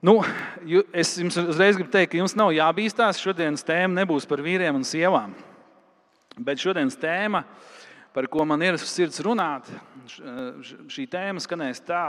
Nu, 0.00 0.22
es 0.96 1.12
jums 1.20 1.36
uzreiz 1.36 1.76
gribu 1.76 1.90
teikt, 1.92 2.14
ka 2.14 2.20
jums 2.22 2.32
nav 2.32 2.54
jābīstās. 2.56 3.20
Šodienas 3.20 3.66
tēma 3.68 3.98
nebūs 3.98 4.24
par 4.28 4.40
vīriem 4.40 4.78
un 4.78 4.86
sievām. 4.88 5.34
Bet 6.40 6.62
šodienas 6.62 6.96
tēma, 6.96 7.42
par 8.16 8.24
ko 8.32 8.46
man 8.48 8.64
ir 8.64 8.78
sirds 8.80 9.20
runāt, 9.20 9.68
šī 10.88 11.04
tēma 11.04 11.44
skanēs 11.44 11.84
tā, 11.84 12.04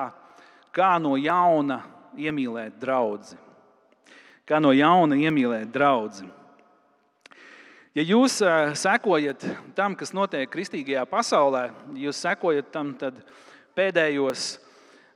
kā 0.72 0.94
no 1.04 1.18
jauna 1.20 1.82
iemīlēt 2.16 2.80
draugu. 2.80 3.36
Kā 4.48 4.64
no 4.64 4.72
jauna 4.72 5.20
iemīlēt 5.20 5.68
draugu. 5.76 6.32
Ja 7.92 8.08
jūs 8.08 8.40
sekojat 8.80 9.44
tam, 9.76 10.00
kas 10.00 10.16
notiek 10.16 10.48
kristīgajā 10.48 11.04
pasaulē, 11.12 11.68
jūs 12.00 12.24
sekojat 12.24 12.72
tam, 12.72 12.96
pēdējos 13.76 14.54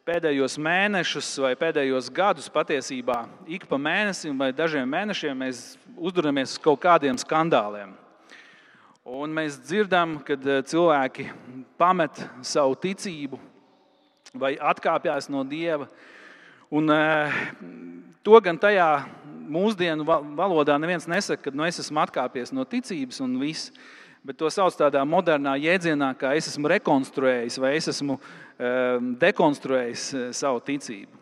pēdējos 0.06 0.60
mēnešus 0.62 1.32
vai 1.42 1.56
pēdējos 1.58 2.12
gadus 2.14 2.46
patiesībā 2.54 3.24
ik 3.50 3.64
pa 3.66 3.80
mēnesim 3.82 4.38
vai 4.38 4.52
dažiem 4.54 4.86
mēnešiem 4.86 5.40
mēs 5.42 5.62
uzduramies 5.98 6.54
uz 6.54 6.62
kaut 6.62 6.78
kādiem 6.84 7.18
skandāliem. 7.18 7.96
Un 9.06 9.34
mēs 9.34 9.58
dzirdam, 9.62 10.20
kad 10.26 10.46
eh, 10.46 10.62
cilvēki 10.66 11.26
pamet 11.82 12.22
savu 12.46 12.78
ticību 12.86 13.40
vai 14.38 14.56
atkāpjas 14.62 15.30
no 15.34 15.42
dieva. 15.46 15.90
Un, 16.70 16.90
eh, 16.94 17.42
to 18.26 18.38
gan 18.46 18.62
tajā 18.62 18.90
mūsdienu 19.50 20.06
valodā 20.38 20.78
neviens 20.82 21.10
nesaka, 21.10 21.48
ka 21.50 21.54
nu, 21.54 21.66
es 21.66 21.82
esmu 21.82 22.02
atkāpies 22.06 22.54
no 22.54 22.66
ticības 22.66 23.22
un 23.26 23.40
viss 23.42 23.74
bet 24.26 24.40
to 24.40 24.50
sauc 24.50 24.74
tādā 24.78 25.04
modernā 25.06 25.54
jēdzienā, 25.62 26.10
kā 26.18 26.34
es 26.38 26.50
esmu 26.50 26.70
rekonstruējis 26.74 27.60
vai 27.62 27.76
es 27.78 27.92
esmu 27.92 28.18
um, 28.18 29.12
dekonstruējis 29.22 30.06
uh, 30.16 30.26
savu 30.34 30.64
ticību. 30.66 31.22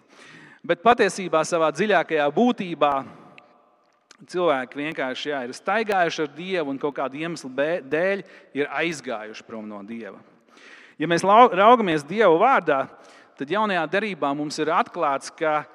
Bet 0.64 0.80
patiesībā 0.86 1.42
savā 1.44 1.67
dziļākajā 1.75 2.30
būtībā 2.31 2.94
cilvēki 4.31 4.80
vienkārši 4.80 5.33
jā, 5.33 5.42
ir 5.44 5.55
staigājuši 5.58 6.23
ar 6.23 6.30
Dievu 6.38 6.72
un 6.72 6.80
kaut 6.80 6.95
kādu 7.02 7.19
iemeslu 7.19 7.52
dēļ 7.92 8.23
ir 8.55 8.72
aizgājuši 8.72 9.44
prom 9.47 9.67
no 9.67 9.81
Dieva. 9.83 10.22
Ja 10.95 11.09
mēs 11.11 11.25
raugamies 11.27 12.05
Dieva 12.08 12.31
vārdā, 12.39 12.86
tad 13.36 13.52
jaunajā 13.52 13.83
derībā 13.92 14.31
mums 14.38 14.55
ir 14.64 14.72
atklāts, 14.72 15.33
ka 15.36 15.66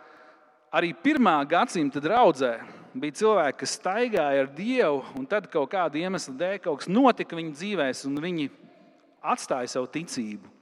arī 0.72 0.94
pirmā 0.96 1.36
gadsimta 1.50 2.00
draudzē 2.00 2.54
bija 3.02 3.16
cilvēki, 3.20 3.58
kas 3.62 3.76
staigāja 3.78 4.44
ar 4.44 4.50
Dievu, 4.54 5.02
un 5.18 5.26
tad 5.28 5.48
kaut 5.52 5.70
kāda 5.72 6.00
iemesla 6.00 6.34
dēļ 6.38 6.58
kaut 6.64 6.82
kas 6.82 6.90
notika 6.90 7.36
viņu 7.38 7.54
dzīvēs, 7.56 8.04
un 8.08 8.20
viņi 8.22 8.48
atstāja 9.22 9.70
savu 9.72 9.88
ticību. 9.92 10.54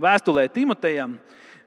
Vēstulē 0.00 0.46
Timotejam, 0.52 1.18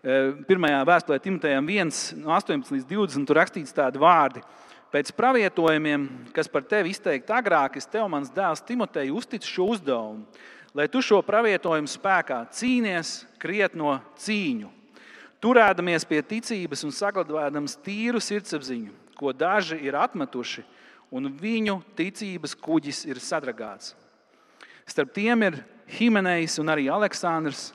eh, 0.03 0.31
pirmajā 0.47 0.81
vēstulē 0.86 1.19
Timotejam 1.22 1.66
1, 1.66 2.16
no 2.17 2.33
18 2.36 2.72
līdz 2.72 2.86
20, 2.86 3.25
tur 3.25 3.36
rakstīts 3.36 3.73
tādi 3.73 4.02
vārdi. 4.02 4.44
Pēc 4.89 5.11
pravietojumiem, 5.14 6.34
kas 6.34 6.47
par 6.47 6.63
tevi 6.66 6.89
izteikti 6.89 7.30
agrāk, 7.30 7.78
es 7.78 7.86
tev, 7.86 8.09
mans 8.09 8.30
dēls, 8.30 8.66
Timoteju, 8.66 9.16
uzticu 9.16 9.45
šo 9.45 9.67
uzdevumu, 9.75 10.25
lai 10.73 10.88
tu 10.88 11.02
šo 11.02 11.22
pravietojumu 11.22 11.89
spēkā 11.89 12.39
cīnies 12.50 13.25
krietno 13.38 14.00
cīņu, 14.17 14.69
turēdamies 15.41 16.08
pie 16.09 16.22
ticības 16.22 16.84
un 16.84 16.91
saglabājams 16.91 17.78
tīru 17.86 18.22
sirdsapziņu, 18.22 18.91
ko 19.20 19.34
daži 19.36 19.78
ir 19.84 19.98
atmetuši, 20.00 20.64
un 21.12 21.28
viņu 21.36 21.80
ticības 21.98 22.56
kuģis 22.56 23.03
ir 23.09 23.20
sadragāts. 23.23 23.94
Starp 24.89 25.14
tiem 25.14 25.44
ir 25.45 25.59
Himenejs 25.89 26.59
un 26.62 26.70
arī 26.72 26.88
Aleksandrs. 26.89 27.72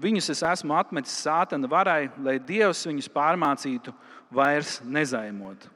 Viņus 0.00 0.28
es 0.34 0.42
esmu 0.44 0.74
atmetis 0.76 1.14
sātana 1.24 1.68
varai, 1.70 2.10
lai 2.22 2.36
Dievs 2.42 2.84
viņus 2.86 3.08
pārmācītu, 3.14 3.94
vairs 4.30 4.78
nezaimot. 4.84 5.70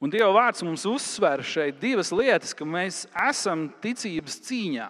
Un 0.00 0.12
Dieva 0.12 0.30
vārds 0.32 0.62
mums 0.64 0.86
uzsver 0.88 1.42
šeit 1.44 1.80
divas 1.80 2.12
lietas, 2.14 2.54
ka 2.56 2.64
mēs 2.64 3.02
esam 3.28 3.66
ticības 3.82 4.38
cīņā. 4.46 4.88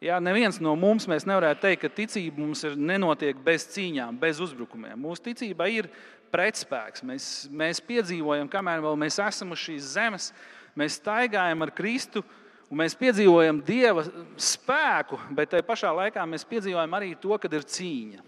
Jā, 0.00 0.16
neviens 0.16 0.56
no 0.64 0.72
mums 0.80 1.04
nevarētu 1.10 1.60
teikt, 1.60 1.82
ka 1.82 1.90
ticība 1.92 2.40
mums 2.40 2.62
ir 2.64 2.78
nenotiek 2.78 3.36
bez 3.44 3.66
cīņām, 3.74 4.16
bez 4.22 4.40
uzbrukumiem. 4.40 4.96
Mūsu 4.96 5.26
ticība 5.26 5.68
ir 5.68 5.90
pretspēks. 6.32 7.04
Mēs, 7.06 7.26
mēs 7.50 7.82
piedzīvojam, 7.84 8.48
kamēr 8.50 8.82
vēl 8.84 8.98
mēs 9.00 9.18
esam 9.22 9.54
uz 9.54 9.62
šīs 9.62 9.92
zemes, 9.96 10.30
mēs 10.78 10.98
staigājam 11.00 11.66
ar 11.66 11.74
Kristu. 11.74 12.24
Un 12.70 12.78
mēs 12.78 12.94
piedzīvojam 12.94 13.58
Dieva 13.66 14.04
spēku, 14.38 15.18
bet 15.34 15.50
tajā 15.50 15.64
pašā 15.66 15.90
laikā 15.90 16.22
mēs 16.30 16.46
piedzīvojam 16.46 16.92
arī 16.94 17.16
to, 17.18 17.34
kad 17.42 17.50
ir 17.58 17.66
cīņa. 17.66 18.22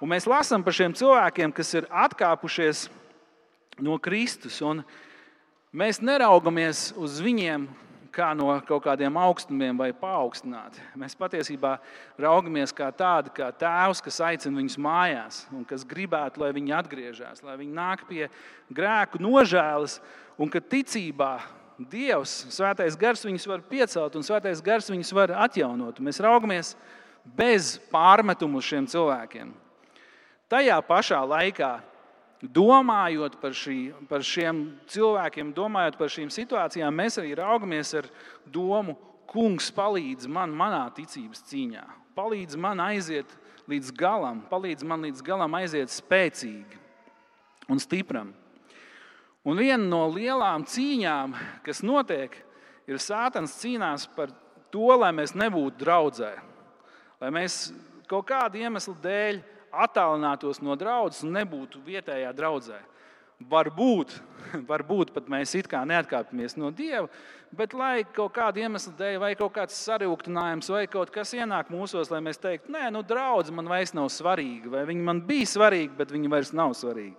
Un 0.00 0.10
mēs 0.10 0.24
lasām 0.26 0.64
par 0.64 0.74
šiem 0.74 0.94
cilvēkiem, 0.96 1.52
kas 1.52 1.74
ir 1.76 1.84
atkāpušies 1.92 2.86
no 3.84 3.98
Kristus. 4.00 4.56
Mēs 5.72 6.00
neraugamies 6.00 6.90
uz 6.96 7.20
viņiem 7.22 7.68
kā 8.12 8.32
no 8.36 8.52
kaut 8.68 8.84
kādiem 8.84 9.16
augstumiem 9.18 9.78
vai 9.78 9.90
paaugstināti. 9.96 10.82
Mēs 10.98 11.16
patiesībā 11.18 11.76
raugamies 12.20 12.74
kā 12.76 12.90
tādi, 12.94 13.32
kā 13.36 13.48
tēvs, 13.56 14.02
kas 14.04 14.20
aicina 14.28 14.60
viņus 14.60 14.78
mājās 14.82 15.40
un 15.52 15.64
kas 15.68 15.86
gribētu, 15.88 16.42
lai 16.42 16.52
viņi 16.56 16.76
atgriežas, 16.76 17.42
lai 17.46 17.56
viņi 17.60 17.74
nāk 17.76 18.04
pie 18.10 18.28
grēku 18.72 19.22
nožēlas 19.22 19.98
un 20.38 20.52
ka 20.52 20.60
ticībā 20.60 21.34
Dievs, 21.90 22.34
Svētais 22.52 22.94
Gars 23.00 23.24
viņus 23.24 23.46
var 23.48 23.62
piecelt 23.66 24.16
un 24.18 24.24
Svētais 24.26 24.60
Gars 24.62 24.90
viņus 24.92 25.12
var 25.16 25.32
atjaunot. 25.46 25.98
Mēs 26.04 26.20
raugamies 26.22 26.74
bez 27.24 27.78
pārmetumu 27.90 28.60
uz 28.60 28.68
šiem 28.68 28.86
cilvēkiem. 28.90 29.50
Tajā 30.52 30.76
pašā 30.84 31.22
laikā 31.24 31.78
domājot 32.42 33.38
par, 33.40 33.54
šī, 33.54 33.92
par 34.10 34.24
šiem 34.26 34.64
cilvēkiem, 34.90 35.54
domājot 35.54 35.96
par 36.00 36.10
šīm 36.10 36.30
situācijām, 36.34 36.94
mēs 36.94 37.20
arī 37.22 37.36
raugamies 37.38 37.94
ar 38.02 38.10
domu, 38.50 38.98
Kungs 39.32 39.70
palīdz 39.72 40.26
man 40.28 40.52
manā 40.52 40.82
ticības 40.92 41.40
cīņā. 41.48 41.82
Palīdz 42.12 42.58
man 42.60 42.82
aiziet 42.84 43.30
līdz 43.70 43.94
galam, 43.96 44.42
palīdz 44.50 44.84
man 44.84 45.06
līdz 45.06 45.22
galam 45.24 45.54
aiziet 45.56 45.88
spēcīgi 45.88 46.80
un 47.72 47.80
stipram. 47.80 48.34
Un 49.48 49.56
viena 49.56 49.80
no 49.80 50.02
lielām 50.12 50.66
cīņām, 50.68 51.32
kas 51.64 51.80
notiek, 51.80 52.34
ir 52.84 53.00
Sātans 53.00 53.56
cīnās 53.62 54.04
par 54.12 54.34
to, 54.74 54.90
lai 55.00 55.14
mēs 55.16 55.32
nebūtu 55.32 55.80
draudzē. 55.80 56.34
Lai 57.22 57.32
mēs 57.32 57.70
kaut 58.10 58.28
kādu 58.28 58.60
iemeslu 58.60 58.94
dēļ 59.00 59.40
attālinātos 59.72 60.62
no 60.62 60.76
draudzes 60.78 61.24
un 61.26 61.36
nebūtu 61.38 61.82
vietējā 61.86 62.32
draudzē. 62.36 62.80
Varbūt, 63.50 64.14
varbūt 64.70 65.10
pat 65.14 65.30
mēs 65.32 65.54
it 65.58 65.68
kā 65.70 65.80
neatkāpjamies 65.88 66.54
no 66.60 66.70
Dieva, 66.70 67.08
bet 67.56 67.74
lai 67.74 68.04
kaut 68.14 68.36
kāda 68.36 68.62
iemesla 68.62 68.92
dēļ, 69.00 69.18
vai 69.22 69.32
kaut 69.38 69.56
kāds 69.56 69.80
sarūktinājums, 69.88 70.70
vai 70.72 70.84
kaut 70.90 71.10
kas 71.14 71.34
ienāk 71.34 71.72
mūsos, 71.72 72.12
lai 72.12 72.22
mēs 72.24 72.40
teiktu, 72.42 72.70
nē, 72.72 72.86
nu, 72.94 73.02
draudzene 73.06 73.58
man 73.58 73.70
vairs 73.72 73.94
nav 73.96 74.12
svarīga, 74.14 74.70
vai 74.76 74.86
viņi 74.88 75.06
man 75.08 75.24
bija 75.26 75.50
svarīgi, 75.56 75.94
bet 75.98 76.14
viņi 76.14 76.32
vairs 76.32 76.54
nav 76.56 76.76
svarīgi. 76.78 77.16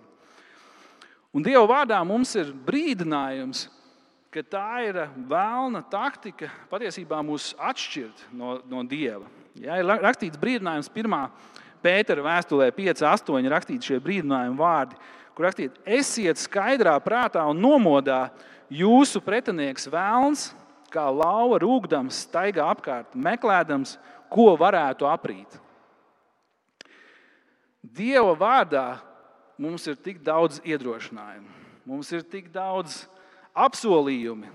Un 1.34 1.42
Dieva 1.42 1.66
vārdā 1.66 1.98
mums 2.06 2.30
ir 2.38 2.52
brīdinājums, 2.66 3.66
ka 4.34 4.42
tā 4.46 4.68
ir 4.86 5.00
vēlna 5.30 5.84
taktika 5.90 6.48
patiesībā 6.70 7.20
mūs 7.26 7.52
atšķirt 7.58 8.28
no, 8.34 8.58
no 8.70 8.82
Dieva. 8.86 9.26
Ja, 9.58 9.78
ir 9.78 9.86
rakstīts 9.86 10.38
brīdinājums 10.38 10.90
pirmā 10.94 11.28
Pētera 11.84 12.24
vēstulē 12.24 12.70
5.8. 12.72 13.50
rakstīti 13.52 13.90
šie 13.90 14.00
brīdinājumi 14.00 14.56
vārdi, 14.56 14.96
kur 15.36 15.48
rakstīts, 15.48 15.80
esiet 15.84 16.40
skaidrā 16.40 16.94
prātā 17.04 17.44
un 17.50 17.60
nomodā 17.60 18.28
jūsu 18.72 19.20
pretinieks 19.24 19.90
vēlns, 19.92 20.48
kā 20.94 21.04
lauva 21.10 21.58
rūkdams, 21.60 22.22
staigā 22.28 22.70
apkārt, 22.72 23.12
meklējams, 23.18 23.98
ko 24.32 24.54
varētu 24.58 25.08
aprīt. 25.10 25.58
Dieva 27.84 28.32
vārdā 28.38 28.86
mums 29.60 29.84
ir 29.90 29.98
tik 30.00 30.22
daudz 30.24 30.62
iedrošinājumu, 30.64 31.50
mums 31.84 32.10
ir 32.14 32.24
tik 32.26 32.48
daudz 32.54 33.04
apsolījumu. 33.54 34.48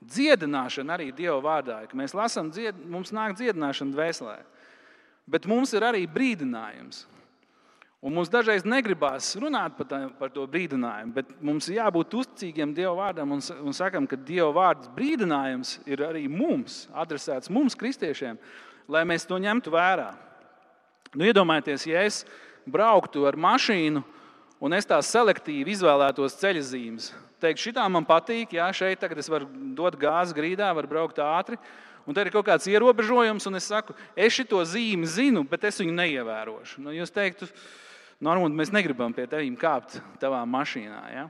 Dziedināšana 0.00 0.94
arī 0.96 1.10
Dieva 1.12 1.40
vārdā, 1.44 1.82
ka 1.88 1.98
mēs 1.98 2.14
lasām, 2.16 2.48
dzied, 2.54 2.78
mums 2.88 3.12
nāk 3.12 3.34
dziedināšana 3.36 3.92
dvēselē. 3.92 4.38
Bet 5.28 5.48
mums 5.50 5.72
ir 5.76 5.84
arī 5.86 6.06
brīdinājums. 6.10 7.04
Un 8.00 8.14
mums 8.16 8.30
dažreiz 8.32 8.64
negribās 8.64 9.34
runāt 9.36 9.74
par, 9.76 9.86
tā, 9.90 9.98
par 10.16 10.30
to 10.32 10.46
brīdinājumu, 10.48 11.12
bet 11.18 11.34
mums 11.44 11.66
ir 11.68 11.82
jābūt 11.82 12.14
uzticīgiem 12.22 12.72
Dieva 12.72 12.94
vārdam 12.96 13.34
un, 13.36 13.42
un 13.60 13.76
sakam, 13.76 14.06
ka 14.08 14.16
Dieva 14.16 14.48
vārds 14.56 14.88
brīdinājums 14.96 15.74
ir 15.84 16.00
arī 16.06 16.24
mums, 16.24 16.86
adresēts 16.96 17.52
mums, 17.52 17.76
kristiešiem, 17.76 18.38
lai 18.88 19.04
mēs 19.04 19.28
to 19.28 19.36
ņemtu 19.36 19.74
vērā. 19.74 20.14
Nu, 21.12 21.26
iedomājieties, 21.28 21.84
ja 21.90 22.06
es 22.08 22.22
brauktu 22.64 23.26
ar 23.28 23.36
mašīnu 23.36 24.00
un 24.64 24.76
es 24.76 24.88
tās 24.88 25.12
selektīvi 25.12 25.76
izvēlētos 25.76 26.40
ceļa 26.40 26.64
zīmes. 26.70 27.12
Teiktu, 27.40 27.66
šī 27.66 27.74
tā 27.76 27.84
man 27.92 28.08
patīk, 28.08 28.56
jā, 28.56 28.66
šeit 28.76 29.00
tagad 29.00 29.20
es 29.20 29.28
varu 29.28 29.48
dot 29.76 30.00
gāzi 30.00 30.36
grīdā, 30.36 30.72
varu 30.76 30.88
braukt 30.88 31.20
ātri 31.24 31.60
un 32.10 32.16
tad 32.16 32.26
ir 32.26 32.34
kaut 32.34 32.48
kāds 32.48 32.66
ierobežojums, 32.66 33.46
un 33.46 33.58
es 33.60 33.68
saku, 33.70 33.94
es 34.18 34.34
šo 34.34 34.64
zīmi 34.66 35.06
zinu, 35.06 35.44
bet 35.46 35.68
es 35.70 35.78
viņu 35.78 35.94
neievērošu. 35.94 36.82
Nu, 36.82 36.90
jūs 36.94 37.14
teiktu, 37.14 37.46
Normāli 38.20 38.52
mēs 38.52 38.68
negribam 38.68 39.14
pie 39.16 39.24
tevis 39.24 39.54
kāpt 39.56 39.94
tavā 40.20 40.42
mašīnā. 40.44 41.04
Ja? 41.14 41.22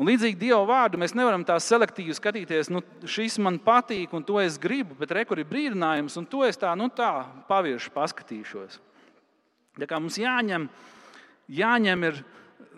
Un 0.00 0.08
līdzīgi 0.08 0.38
Dieva 0.40 0.62
vārdu 0.64 1.00
mēs 1.00 1.12
nevaram 1.18 1.42
tā 1.44 1.58
selektīvi 1.60 2.14
skatīties, 2.16 2.70
nu, 2.72 2.80
šis 3.02 3.36
man 3.44 3.58
patīk, 3.60 4.14
un 4.16 4.24
to 4.24 4.38
es 4.40 4.56
gribu, 4.62 4.96
bet 4.96 5.12
rekur 5.18 5.42
ir 5.42 5.48
brīdinājums, 5.50 6.16
un 6.20 6.28
to 6.30 6.44
es 6.46 6.56
tā, 6.56 6.70
nu, 6.78 6.86
tā 6.88 7.26
pavirši 7.50 7.92
paskatīšos. 7.92 8.78
Tā 9.78 9.88
kā 9.90 9.98
mums 10.00 10.16
jāņem, 10.18 10.68
jāņem 11.58 12.08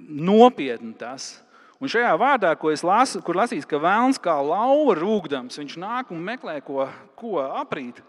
nopietni 0.01 0.97
tas. 0.99 1.37
Un 1.81 1.89
šajā 1.89 2.13
vārdā, 2.21 2.53
lasu, 2.85 3.23
kur 3.25 3.39
lasīts, 3.41 3.65
ka 3.65 3.79
vēlams 3.81 4.21
kā 4.21 4.35
lauva 4.45 4.95
rūkdams, 4.99 5.57
viņš 5.57 5.79
nāk 5.81 6.11
un 6.13 6.21
meklē, 6.21 6.61
ko, 6.61 6.85
ko 7.17 7.41
aprīt. 7.41 8.03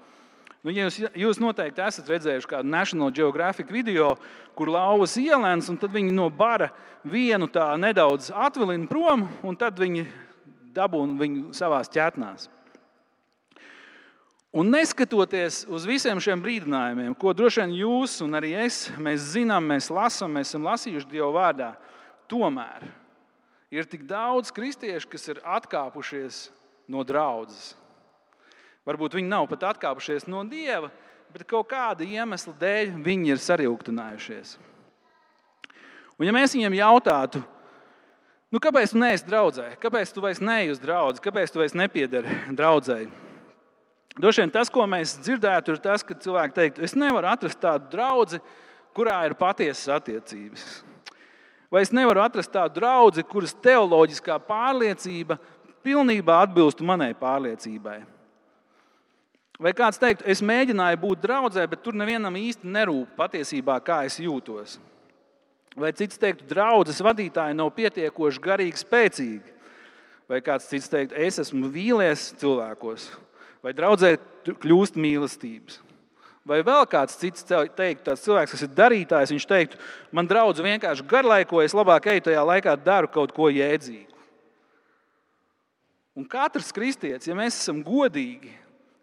Nu, 0.62 0.74
jūs, 0.76 1.00
jūs 1.16 1.40
noteikti 1.42 1.82
esat 1.82 2.10
redzējuši 2.12 2.50
kādu 2.52 2.70
National 2.70 3.14
Geographic 3.16 3.72
video, 3.72 4.12
kur 4.60 4.70
lauvas 4.70 5.16
ielēns, 5.18 5.72
un 5.72 5.80
tad 5.80 5.96
viņi 5.96 6.12
no 6.14 6.28
bara 6.30 6.68
vienu 7.08 7.48
tā 7.50 7.72
nedaudz 7.80 8.30
atvilina 8.30 8.92
prom, 8.92 9.26
un 9.42 9.58
tad 9.58 9.80
viņi 9.80 10.06
dabūna 10.76 11.18
viņu 11.18 11.56
savā 11.56 11.82
ķetnās. 11.88 12.52
Un 14.52 14.68
neskatoties 14.68 15.64
uz 15.72 15.88
visiem 15.88 16.20
šiem 16.20 16.44
brīdinājumiem, 16.44 17.16
ko 17.16 17.32
droši 17.32 17.64
vien 17.64 17.78
jūs 17.86 18.20
un 18.22 18.36
arī 18.36 18.52
es 18.68 18.90
zinām, 19.32 19.64
mēs 19.64 19.88
lasām, 19.88 20.36
mēs 20.36 20.52
esam 20.52 20.68
lasījuši 20.68 21.08
Dieva 21.08 21.32
vārdā, 21.40 21.78
tomēr 22.28 23.00
ir 23.72 23.88
tik 23.88 24.04
daudz 24.08 24.52
kristiešu, 24.54 25.10
kas 25.10 25.30
ir 25.32 25.40
atkāpušies 25.48 26.50
no 26.92 27.06
draudzes. 27.08 27.72
Varbūt 28.88 29.16
viņi 29.20 29.30
nav 29.30 29.48
pat 29.52 29.64
atkāpušies 29.72 30.28
no 30.30 30.44
dieva, 30.50 30.90
bet 31.32 31.46
kaut 31.48 31.70
kāda 31.72 32.04
iemesla 32.04 32.54
dēļ 32.60 32.94
viņi 33.06 33.32
ir 33.32 33.42
sarūktinājušies. 33.42 34.58
Un, 36.18 36.28
ja 36.28 36.34
mēs 36.36 36.54
viņiem 36.58 36.76
jautātu, 36.78 37.42
nu, 38.52 38.60
kāpēc 38.62 38.92
tu 38.94 39.00
neesi 39.02 39.26
draudzē, 39.30 39.72
kāpēc 39.82 40.12
tu 40.14 40.24
vairs 40.26 40.42
neej 40.44 40.74
uz 40.76 40.82
draugu, 40.82 41.22
kāpēc 41.24 41.54
tu 41.54 41.62
vairs 41.62 41.78
nepiedari 41.78 42.42
draudzēji? 42.58 43.10
Droši 44.20 44.44
vien 44.44 44.52
tas, 44.52 44.70
ko 44.70 44.84
mēs 44.92 45.16
dzirdētu, 45.24 45.72
ir 45.72 45.82
tas, 45.82 46.04
ka 46.04 46.18
cilvēki 46.20 46.58
teiktu, 46.58 46.84
es 46.84 46.98
nevaru 47.00 47.32
atrast 47.32 47.62
tādu 47.64 47.88
draugu, 47.94 48.42
kurā 48.98 49.22
ir 49.30 49.38
patiesas 49.40 49.88
attiecības. 49.96 50.66
Vai 51.72 51.86
es 51.86 51.94
nevaru 51.96 52.20
atrast 52.20 52.52
tādu 52.52 52.82
draugu, 52.82 53.24
kuras 53.32 53.54
teoloģiskā 53.64 54.36
pārliecība 54.44 55.38
pilnībā 55.86 56.42
atbilstu 56.44 56.84
manai 56.84 57.14
pārliecībai? 57.16 58.02
Vai 59.62 59.72
kāds 59.78 60.02
teiktu, 60.02 60.26
es 60.26 60.42
mēģināju 60.42 60.98
būt 61.04 61.22
draudzē, 61.22 61.64
bet 61.70 61.84
tur 61.86 61.96
nevienam 61.96 62.36
īsti 62.36 62.68
nerūp 62.68 63.14
patiesībā, 63.16 63.78
kā 63.86 64.02
es 64.08 64.18
jūtos? 64.20 64.80
Vai 65.78 65.94
cits 65.96 66.20
teiktu, 66.20 66.48
draudzes 66.50 67.00
vadītāji 67.06 67.56
nav 67.56 67.70
pietiekoši 67.78 68.42
garīgi 68.44 68.82
spēcīgi? 68.82 69.54
Vai 70.28 70.42
kāds 70.44 70.68
cits 70.72 70.90
teiktu, 70.92 71.16
es 71.16 71.40
esmu 71.44 71.70
vīlies 71.72 72.32
cilvēkos, 72.42 73.06
vai 73.64 73.72
draudzē 73.78 74.16
kļūst 74.50 75.00
mīlestības? 75.00 75.80
Vai 76.48 76.64
vēl 76.66 76.88
kāds 76.90 77.20
cits 77.22 77.46
teiktu, 77.46 78.06
tāds 78.08 78.24
cilvēks, 78.26 78.56
kas 78.56 78.64
ir 78.66 78.72
darītājs, 78.74 79.34
viņš 79.36 79.46
teiktu, 79.50 79.82
man 80.16 80.30
draugs 80.30 80.64
vienkārši 80.64 81.06
garlaiko, 81.10 81.62
es 81.62 81.76
labāk 81.78 82.08
eju 82.10 82.26
tajā 82.30 82.46
laikā, 82.50 82.74
daru 82.82 83.12
kaut 83.14 83.34
ko 83.36 83.52
jēdzīgu. 83.54 84.10
Un 86.18 86.26
katrs 86.28 86.74
kristietis, 86.76 87.30
ja 87.30 87.38
mēs 87.38 87.62
esam 87.62 87.84
godīgi, 87.86 88.56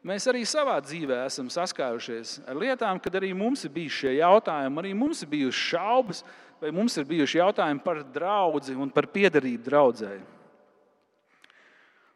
Mēs 0.09 0.29
arī 0.31 0.45
savā 0.47 0.77
dzīvē 0.81 1.25
esam 1.27 1.49
saskārušies 1.51 2.39
ar 2.49 2.57
lietām, 2.57 3.01
kad 3.03 3.17
arī 3.19 3.33
mums 3.35 3.65
ir 3.67 3.73
bijuši 3.75 4.05
šie 4.05 4.13
jautājumi, 4.21 4.79
arī 4.81 4.93
mums 4.95 5.25
ir 5.25 5.31
bijušas 5.33 5.65
šaubas, 5.73 6.21
vai 6.63 6.71
mums 6.75 6.95
ir 6.97 7.07
bijuši 7.09 7.41
jautājumi 7.41 7.83
par 7.83 8.05
draugu 8.15 8.63
un 8.79 8.93
par 8.95 9.09
piederību 9.11 9.67
draudzēji. 9.67 10.23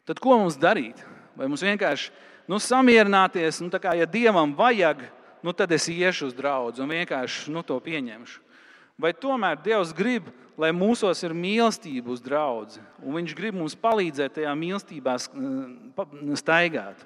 Tad 0.07 0.19
ko 0.23 0.39
mums 0.39 0.55
darīt? 0.59 1.03
Vai 1.35 1.49
mums 1.51 1.63
vienkārši 1.63 2.11
nu, 2.47 2.59
samierināties, 2.59 3.61
nu, 3.63 3.71
kā, 3.81 3.95
ja 3.97 4.07
dievam 4.09 4.55
vajag, 4.57 5.05
nu, 5.43 5.53
tad 5.55 5.71
es 5.75 5.89
iešu 5.91 6.31
uz 6.31 6.35
draugu 6.37 6.83
un 6.83 6.95
vienkārši 6.95 7.53
nu, 7.53 7.63
to 7.65 7.77
pieņemšu. 7.83 8.41
Vai 8.99 9.09
tomēr 9.17 9.57
Dievs 9.57 9.89
grib, 9.95 10.27
lai 10.59 10.69
mūsos 10.75 11.23
ir 11.25 11.33
mīlestība 11.33 12.11
uz 12.13 12.21
draugu, 12.21 12.77
un 13.01 13.17
Viņš 13.17 13.33
grib 13.35 13.57
mums 13.57 13.75
palīdzēt 13.75 14.37
tajā 14.37 14.53
mīlestībā 14.53 15.17
staigāt? 16.37 17.01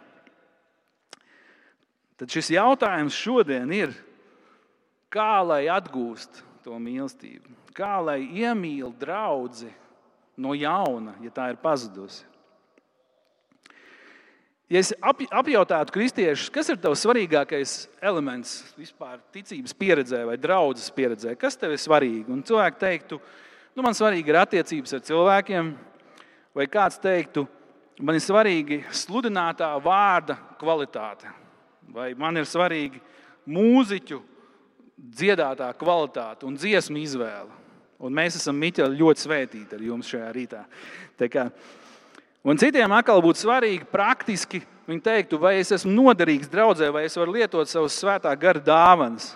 Tad 2.18 2.34
šis 2.34 2.52
jautājums 2.58 3.16
šodien 3.16 3.72
ir, 3.72 3.94
kā 5.14 5.40
lai 5.46 5.68
atgūst 5.72 6.42
to 6.66 6.76
mīlestību, 6.82 7.54
kā 7.78 8.00
lai 8.04 8.20
iemīl 8.26 8.90
draugu 9.00 9.70
no 10.38 10.56
jauna, 10.58 11.16
ja 11.24 11.32
tā 11.34 11.52
ir 11.54 11.62
pazudusi. 11.62 12.26
Ja 14.68 14.82
es 14.82 14.92
apjautātu 15.00 15.96
kristiešus, 15.96 16.52
kas 16.52 16.68
ir 16.74 16.80
tavs 16.84 17.06
svarīgākais 17.06 17.76
elements 18.04 18.60
vispār 18.76 19.22
ticības 19.32 19.76
pieredzē 19.80 20.26
vai 20.28 20.36
draudzes 20.42 20.92
pieredzē, 20.92 21.38
kas 21.40 21.56
tev 21.56 21.76
ir 21.76 21.80
svarīgi? 21.80 22.28
Un 22.34 22.44
cilvēki 22.44 22.82
teiktu, 22.82 23.22
nu, 23.78 23.86
man 23.86 23.96
svarīgi 23.96 24.34
ir 24.34 24.42
attiecības 24.44 24.98
ar 24.98 25.08
cilvēkiem, 25.08 25.74
vai 26.58 26.68
kāds 26.68 27.00
teiktu, 27.00 27.48
man 28.04 28.20
ir 28.20 28.28
svarīgi 28.28 28.84
sludinātā 28.92 29.72
vārda 29.84 30.36
kvalitāte 30.60 31.32
vai 31.94 32.12
man 32.18 32.38
ir 32.38 32.48
svarīgi 32.48 33.00
mūziķu 33.48 34.20
dziedātā 34.98 35.70
kvalitāte 35.80 36.48
un 36.48 36.58
dziesmu 36.58 37.00
izvēle. 37.02 37.54
Un 37.98 38.14
mēs 38.14 38.38
esam 38.38 38.58
Miķeli 38.62 39.00
ļoti 39.00 39.24
svētīti 39.24 39.78
ar 39.78 39.82
jums 39.82 40.10
šajā 40.12 40.28
rītā. 40.36 40.64
Kā, 41.34 41.48
un 42.44 42.60
citiem 42.60 42.92
atkal 42.98 43.22
būtu 43.24 43.46
svarīgi 43.46 43.88
praktiski 43.92 44.62
viņi 44.88 45.04
teiktu, 45.04 45.40
vai 45.42 45.58
es 45.60 45.74
esmu 45.76 45.92
noderīgs 45.92 46.50
draudzē, 46.52 46.90
vai 46.94 47.06
es 47.08 47.18
varu 47.20 47.36
lietot 47.36 47.70
savus 47.70 47.98
svētā 48.00 48.32
gara 48.40 48.62
dāvanas. 48.64 49.34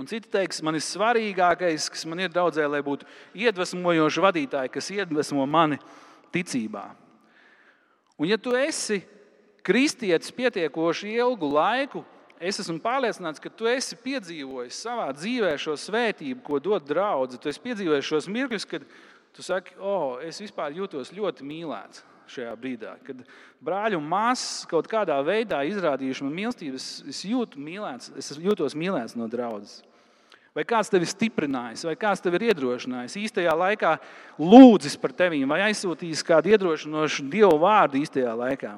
Un 0.00 0.08
citi 0.08 0.30
teiks, 0.32 0.62
man 0.64 0.76
ir 0.76 0.84
svarīgākais, 0.84 1.90
kas 1.92 2.06
man 2.08 2.22
ir 2.24 2.32
draudzē, 2.32 2.64
lai 2.68 2.80
būtu 2.84 3.04
iedvesmojoši 3.36 4.24
vadītāji, 4.24 4.72
kas 4.72 4.88
iedvesmo 4.94 5.44
mani 5.48 5.76
ticībā. 6.32 6.86
Un 8.16 8.30
ja 8.30 8.38
tu 8.40 8.54
esi 8.56 9.02
kristietis 9.64 10.32
pietiekoši 10.32 11.12
ilgu 11.20 11.50
laiku, 11.52 12.04
es 12.40 12.58
esmu 12.62 12.78
pārliecināts, 12.82 13.40
ka 13.42 13.52
tu 13.52 13.68
esi 13.68 13.96
piedzīvojis 14.00 14.80
savā 14.84 15.10
dzīvē 15.16 15.52
šo 15.60 15.76
svētību, 15.78 16.40
ko 16.46 16.58
dod 16.62 16.88
draudzene. 16.88 17.40
Tu 17.42 17.52
esi 17.52 17.62
piedzīvojis 17.62 18.08
šos 18.08 18.28
mirkļus, 18.32 18.66
kad 18.68 18.86
tu 19.36 19.44
saki, 19.44 19.76
o, 19.78 19.92
oh, 19.92 20.08
es 20.24 20.40
vispār 20.42 20.74
jūtos 20.76 21.12
ļoti 21.14 21.46
mīlēts 21.46 22.02
šajā 22.32 22.52
brīdī. 22.58 22.90
Kad 23.06 23.22
brāļi 23.64 23.98
un 23.98 24.08
māsas 24.08 24.66
kaut 24.70 24.88
kādā 24.90 25.18
veidā 25.26 25.62
izrādījuši 25.68 26.26
man 26.26 26.36
mīlestību, 26.36 26.78
es, 26.78 26.90
es 27.08 27.22
jūtu 27.28 27.60
mīlēts, 27.60 28.12
es 28.18 28.32
jūtos 28.38 28.76
mīlēts 28.78 29.16
no 29.18 29.28
draudzes. 29.30 29.82
Vai 30.52 30.66
kāds 30.68 30.90
tevi 30.92 31.06
stiprinājis, 31.08 31.86
vai 31.88 31.94
kāds 31.96 32.20
tevi 32.20 32.50
iedrošinājis, 32.50 33.16
īstajā 33.22 33.54
laikā 33.56 33.94
lūdzis 34.36 34.98
par 35.00 35.14
tevi, 35.16 35.40
vai 35.48 35.62
aizsūtījis 35.70 36.24
kādu 36.28 36.52
iedrošinošu 36.52 37.24
dievu 37.32 37.56
vārdu 37.62 38.02
īstajā 38.02 38.34
laikā. 38.36 38.74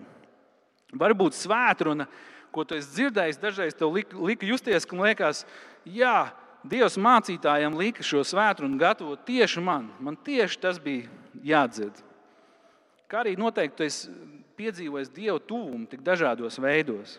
Varbūt 0.95 1.35
svētruna, 1.35 2.07
ko 2.55 2.63
tu 2.63 2.79
esi 2.79 2.93
dzirdējis, 2.95 3.41
dažreiz 3.43 3.75
tev 3.75 3.91
lika, 3.97 4.15
lika 4.23 4.47
justies, 4.47 4.87
ka 4.87 5.01
liekas, 5.01 5.43
jā, 5.83 6.31
Dievs 6.65 6.97
mācītājiem 6.97 7.77
lika 7.77 8.05
šo 8.07 8.23
svētrunu 8.25 8.79
gatavot 8.81 9.21
tieši 9.27 9.61
man. 9.61 9.91
Man 10.01 10.17
tieši 10.17 10.61
tas 10.63 10.81
bija 10.81 11.11
jādzird. 11.45 11.99
Kā 13.11 13.21
arī 13.21 13.35
noteikti 13.37 13.85
es 13.85 13.99
piedzīvoju 14.57 15.11
Dieva 15.15 15.39
tuvumu 15.45 15.85
tik 15.91 16.01
dažādos 16.07 16.57
veidos. 16.63 17.19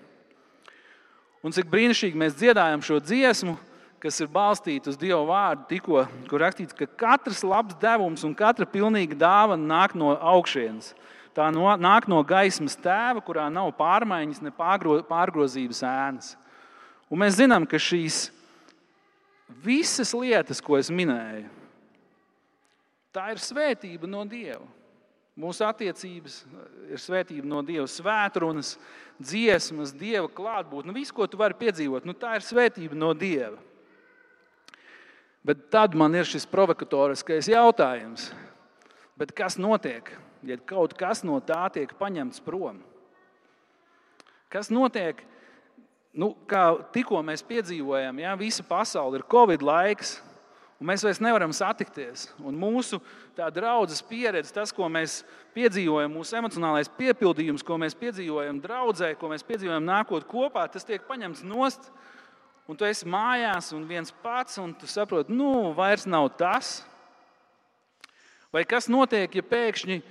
Un 1.45 1.53
cik 1.53 1.69
brīnišķīgi 1.69 2.17
mēs 2.17 2.37
dziedājam 2.39 2.81
šo 2.81 2.97
dziesmu, 3.03 3.53
kas 4.01 4.17
ir 4.21 4.31
balstīta 4.33 4.89
uz 4.89 4.97
Dieva 4.97 5.21
vārdu, 5.29 5.67
tikko, 5.69 6.05
kur 6.29 6.41
rakstīts, 6.41 6.73
ka 6.73 6.87
katrs 6.97 7.43
labs 7.45 7.77
devums 7.81 8.25
un 8.25 8.33
katra 8.37 8.65
pilnīga 8.69 9.17
dāvana 9.21 9.61
nāk 9.61 9.93
no 9.97 10.15
augšienes. 10.15 10.95
Tā 11.35 11.51
no, 11.53 11.67
nāk 11.77 12.07
no 12.09 12.21
gaismas 12.25 12.77
tēva, 12.79 13.21
kurā 13.21 13.45
nav 13.51 13.73
pārmaiņas, 13.77 14.41
ne 14.41 14.53
pārgro, 14.55 15.01
pārgrozības 15.05 15.83
ēnas. 15.85 16.33
Un 17.11 17.21
mēs 17.21 17.37
zinām, 17.37 17.67
ka 17.69 17.77
šīs 17.77 18.29
visas 19.47 20.13
lietas, 20.17 20.61
ko 20.63 20.79
es 20.79 20.91
minēju, 20.93 21.49
tā 23.15 23.29
ir 23.33 23.41
svētība 23.43 24.09
no 24.09 24.25
Dieva. 24.27 24.65
Mūsu 25.35 25.65
attiecības 25.67 26.37
ir 26.87 27.01
svētība 27.01 27.47
no 27.47 27.59
Dieva, 27.65 27.87
svētrunas, 27.91 28.75
dziesmas, 29.19 29.91
Dieva 29.95 30.29
klātbūtne. 30.31 30.89
Nu, 30.91 30.95
viss, 30.95 31.11
ko 31.11 31.27
tu 31.27 31.39
vari 31.39 31.57
piedzīvot, 31.59 32.07
nu, 32.07 32.15
tā 32.15 32.37
ir 32.39 32.45
svētība 32.47 32.95
no 32.95 33.11
Dieva. 33.17 33.57
Bet 35.45 35.67
tad 35.73 35.93
man 35.93 36.15
ir 36.15 36.25
šis 36.25 36.47
provokatoriskais 36.49 37.51
jautājums. 37.51 38.31
Bet 39.19 39.35
kas 39.35 39.59
notiek? 39.61 40.09
ja 40.45 40.57
kaut 40.61 40.93
kas 40.97 41.23
no 41.25 41.39
tā 41.43 41.65
tiek 41.73 41.91
paņemts 41.99 42.43
prom? 42.45 42.79
Kas 44.51 44.69
notiek? 44.73 45.23
Nu, 46.15 46.31
kā 46.47 46.69
tikko 46.95 47.19
mēs 47.27 47.43
piedzīvojam, 47.43 48.21
ja 48.23 48.37
visa 48.39 48.63
pasaule 48.63 49.19
ir 49.19 49.27
Covid 49.31 49.63
laiks, 49.65 50.15
Un 50.75 50.89
mēs 50.89 51.05
vairs 51.05 51.21
nevaram 51.23 51.53
satikties. 51.55 52.27
Un 52.43 52.57
mūsu 52.59 52.99
draudzes 53.33 54.01
pieredze, 54.05 54.51
tas, 54.53 54.73
ko 54.75 54.89
mēs 54.91 55.21
piedzīvojam, 55.55 56.11
mūsu 56.11 56.35
emocionālais 56.35 56.91
piepildījums, 56.97 57.63
ko 57.63 57.77
mēs 57.79 57.95
piedzīvojam 57.99 58.59
draudzē, 58.63 59.13
ko 59.19 59.31
mēs 59.31 59.45
piedzīvojam 59.47 59.87
nākot 59.87 60.27
kopā, 60.27 60.65
tas 60.71 60.87
tiek 60.87 61.05
paņemts 61.07 61.45
nost. 61.47 61.87
Un 62.67 62.75
tu 62.75 62.87
esi 62.87 63.07
mājās 63.07 63.69
un 63.77 63.85
viens 63.87 64.11
pats, 64.23 64.57
un 64.59 64.73
tu 64.75 64.89
saproti, 64.89 65.31
nu, 65.31 65.71
vairs 65.77 66.07
nav 66.09 66.31
tas. 66.35 66.79
Vai 68.51 68.65
kas 68.67 68.89
notiek, 68.91 69.31
ja 69.31 69.45
pēkšņi 69.45 70.01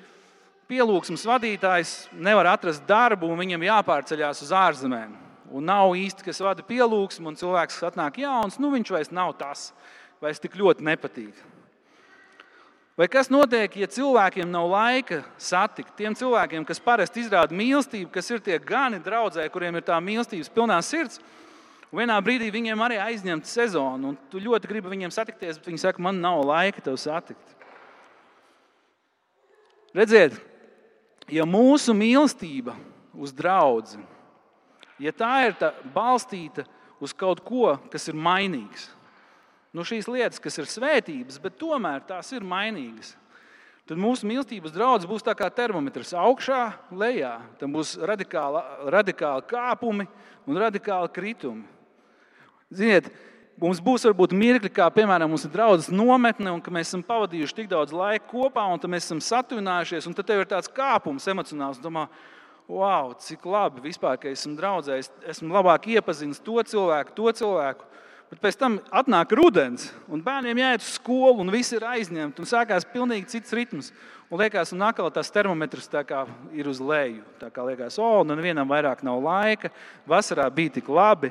pielūgsmes 0.70 1.26
vadītājs 1.28 1.94
nevar 2.14 2.54
atrast 2.54 2.86
darbu 2.88 3.28
un 3.28 3.42
viņam 3.42 3.68
jāpārceļās 3.68 4.46
uz 4.46 4.54
ārzemēm? 4.54 5.23
Un 5.52 5.66
nav 5.68 5.92
īsti, 5.98 6.24
kas 6.24 6.40
vada 6.40 6.64
pielūgsmu, 6.64 7.28
un 7.28 7.36
cilvēks 7.36 7.82
atnāk 7.90 8.22
jauns, 8.22 8.56
nu 8.62 8.70
viņš 8.72 8.94
vairs 8.94 9.12
nav 9.12 9.34
tas 9.40 9.72
vairs 10.24 10.40
tik 10.40 10.56
ļoti 10.56 10.84
nepatīk. 10.86 11.36
Vai 12.94 13.08
kas 13.10 13.26
notiek, 13.26 13.72
ja 13.74 13.88
cilvēkiem 13.90 14.46
nav 14.54 14.68
laika 14.70 15.24
satikt? 15.40 15.96
Tiem 15.98 16.14
cilvēkiem, 16.14 16.62
kas 16.66 16.78
parasti 16.82 17.24
izrāda 17.24 17.56
mīlestību, 17.56 18.06
kas 18.14 18.30
ir 18.30 18.42
tie 18.44 18.60
gani 18.62 19.00
draudzē, 19.02 19.48
kuriem 19.50 19.80
ir 19.80 19.86
tā 19.88 19.98
mīlestības 19.98 20.52
pilnā 20.54 20.78
sirds, 20.86 21.18
vienā 21.94 22.20
brīdī 22.22 22.52
viņiem 22.54 22.84
arī 22.86 23.00
aizņemta 23.02 23.50
sezona, 23.50 24.12
un 24.12 24.18
tu 24.30 24.42
ļoti 24.42 24.70
gribi 24.70 24.92
viņiem 24.92 25.14
satikties, 25.14 25.58
bet 25.58 25.72
viņi 25.72 25.82
saka, 25.82 26.02
man 26.06 26.22
nav 26.22 26.44
laika 26.46 26.84
tev 26.86 26.94
satikt. 27.02 27.58
Redziet, 29.94 30.38
ja 31.30 31.46
mūsu 31.46 31.94
mīlestība 31.98 32.76
uz 33.14 33.34
draugu, 33.34 34.06
ja 35.02 35.12
tā 35.12 35.32
ir 35.48 35.58
tā 35.58 35.72
balstīta 35.94 36.66
uz 37.02 37.12
kaut 37.16 37.42
ko, 37.44 37.74
kas 37.92 38.08
ir 38.08 38.16
mainīgs, 38.16 38.88
nu, 39.74 39.84
šīs 39.86 40.08
lietas, 40.08 40.40
kas 40.42 40.58
ir 40.60 40.70
svētības, 40.70 41.40
bet 41.42 41.58
tomēr 41.60 42.04
tās 42.06 42.30
ir 42.32 42.46
mainīgas. 42.46 43.16
Tad 43.84 44.00
mūsu 44.00 44.24
mīlestības 44.24 44.72
draugs 44.72 45.04
būs 45.04 45.26
kā 45.36 45.50
termometrs 45.52 46.14
augšā, 46.16 46.72
lejā. 46.88 47.34
Tam 47.60 47.74
būs 47.74 47.98
radikāli, 48.00 48.62
radikāli 48.88 49.44
kāpumi 49.50 50.06
un 50.48 50.60
radikāli 50.62 51.10
kritumi. 51.12 51.66
Ziniet, 52.72 53.10
mums 53.60 53.82
būs 53.84 54.06
varbūt 54.08 54.32
mirkļi, 54.32 54.70
kā 54.72 54.86
piemēram 54.94 55.28
mums 55.28 55.44
ir 55.44 55.52
draudzes 55.52 55.92
nometne, 55.92 56.54
un 56.54 56.62
mēs 56.64 56.88
esam 56.88 57.04
pavadījuši 57.04 57.58
tik 57.58 57.68
daudz 57.74 57.92
laika 57.92 58.24
kopā, 58.30 58.64
un 58.72 58.80
mēs 58.88 59.04
esam 59.04 59.20
satuvinājušies, 59.20 60.08
un 60.08 60.16
tad 60.16 60.30
tev 60.30 60.40
ir 60.40 60.48
tāds 60.48 60.72
kāpums 60.72 61.28
emocionāls. 61.28 61.82
Domā, 61.84 62.06
wow, 62.68 63.12
cik 63.20 63.44
labi 63.46 63.82
vispār, 63.84 64.16
ka 64.20 64.30
esmu 64.32 64.56
draudzējis, 64.58 65.10
esmu 65.34 65.52
labāk 65.54 65.88
iepazinis 65.94 66.42
to 66.42 66.62
cilvēku, 66.64 67.14
to 67.16 67.32
cilvēku. 67.40 67.90
Bet 68.32 68.40
pēc 68.40 68.56
tam 68.58 68.78
atnāk 68.90 69.30
rudens, 69.36 69.90
un 70.10 70.22
bērniem 70.24 70.58
jāiet 70.58 70.82
uz 70.82 70.94
skolu, 70.96 71.44
un 71.44 71.52
viss 71.52 71.74
ir 71.76 71.84
aizņemts, 71.86 72.40
un 72.40 72.48
sākās 72.48 72.86
pilnīgi 72.90 73.28
cits 73.30 73.54
ritms. 73.54 73.92
Un 74.32 74.40
liekas, 74.40 74.72
un 74.74 74.82
atkal 74.82 75.12
tas 75.14 75.30
termometrs 75.30 75.90
ir 76.56 76.66
uz 76.66 76.80
leju. 76.80 77.22
Tā 77.38 77.52
kā 77.52 77.62
liekas, 77.62 77.98
o, 78.00 78.24
nu 78.24 78.34
nevienam 78.34 78.66
vairāk 78.66 79.04
nav 79.04 79.20
laika, 79.22 79.70
vasarā 80.08 80.48
bija 80.50 80.72
tik 80.80 80.88
labi. 80.88 81.30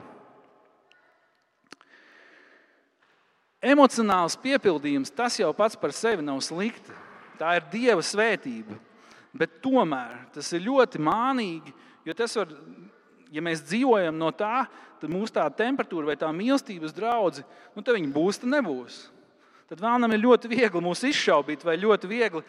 Emocionāls 3.63 4.38
piepildījums 4.40 5.12
tas 5.12 5.40
jau 5.40 5.52
pats 5.56 5.75
par 5.80 5.92
sevi 5.92 6.22
nav 6.22 6.40
slikti. 6.44 6.94
Tā 7.40 7.58
ir 7.58 7.68
Dieva 7.72 8.04
svētība. 8.06 8.78
Bet 9.34 9.60
tomēr 9.63 10.28
tas 10.36 10.52
ir 10.54 10.66
ļoti 10.68 11.02
mānīgi, 11.02 11.74
jo 12.06 12.13
tas 12.18 12.36
var 12.38 12.52
ja 13.34 13.42
mēs 13.42 13.63
dzīvojam 13.66 14.18
no 14.20 14.30
tā, 14.36 14.68
tad 15.02 15.12
mūsu 15.12 15.34
tā 15.36 15.48
temperatūra 15.58 16.12
vai 16.12 16.20
tā 16.20 16.30
mīlestības 16.36 16.94
draudzene, 16.96 17.48
nu, 17.74 17.82
tad 17.82 17.98
viņi 17.98 18.13
būs, 18.13 18.40
tad 18.44 18.54
nebūs. 18.54 19.00
Tad 19.72 19.80
vēlam 19.82 20.12
ir 20.13 20.22
ļoti 20.22 20.50
viegli 20.52 20.82
mūs 20.84 21.02
izšaubīt, 21.08 21.63
vai 21.66 21.74
ļoti 21.82 22.10
viegli 22.12 22.44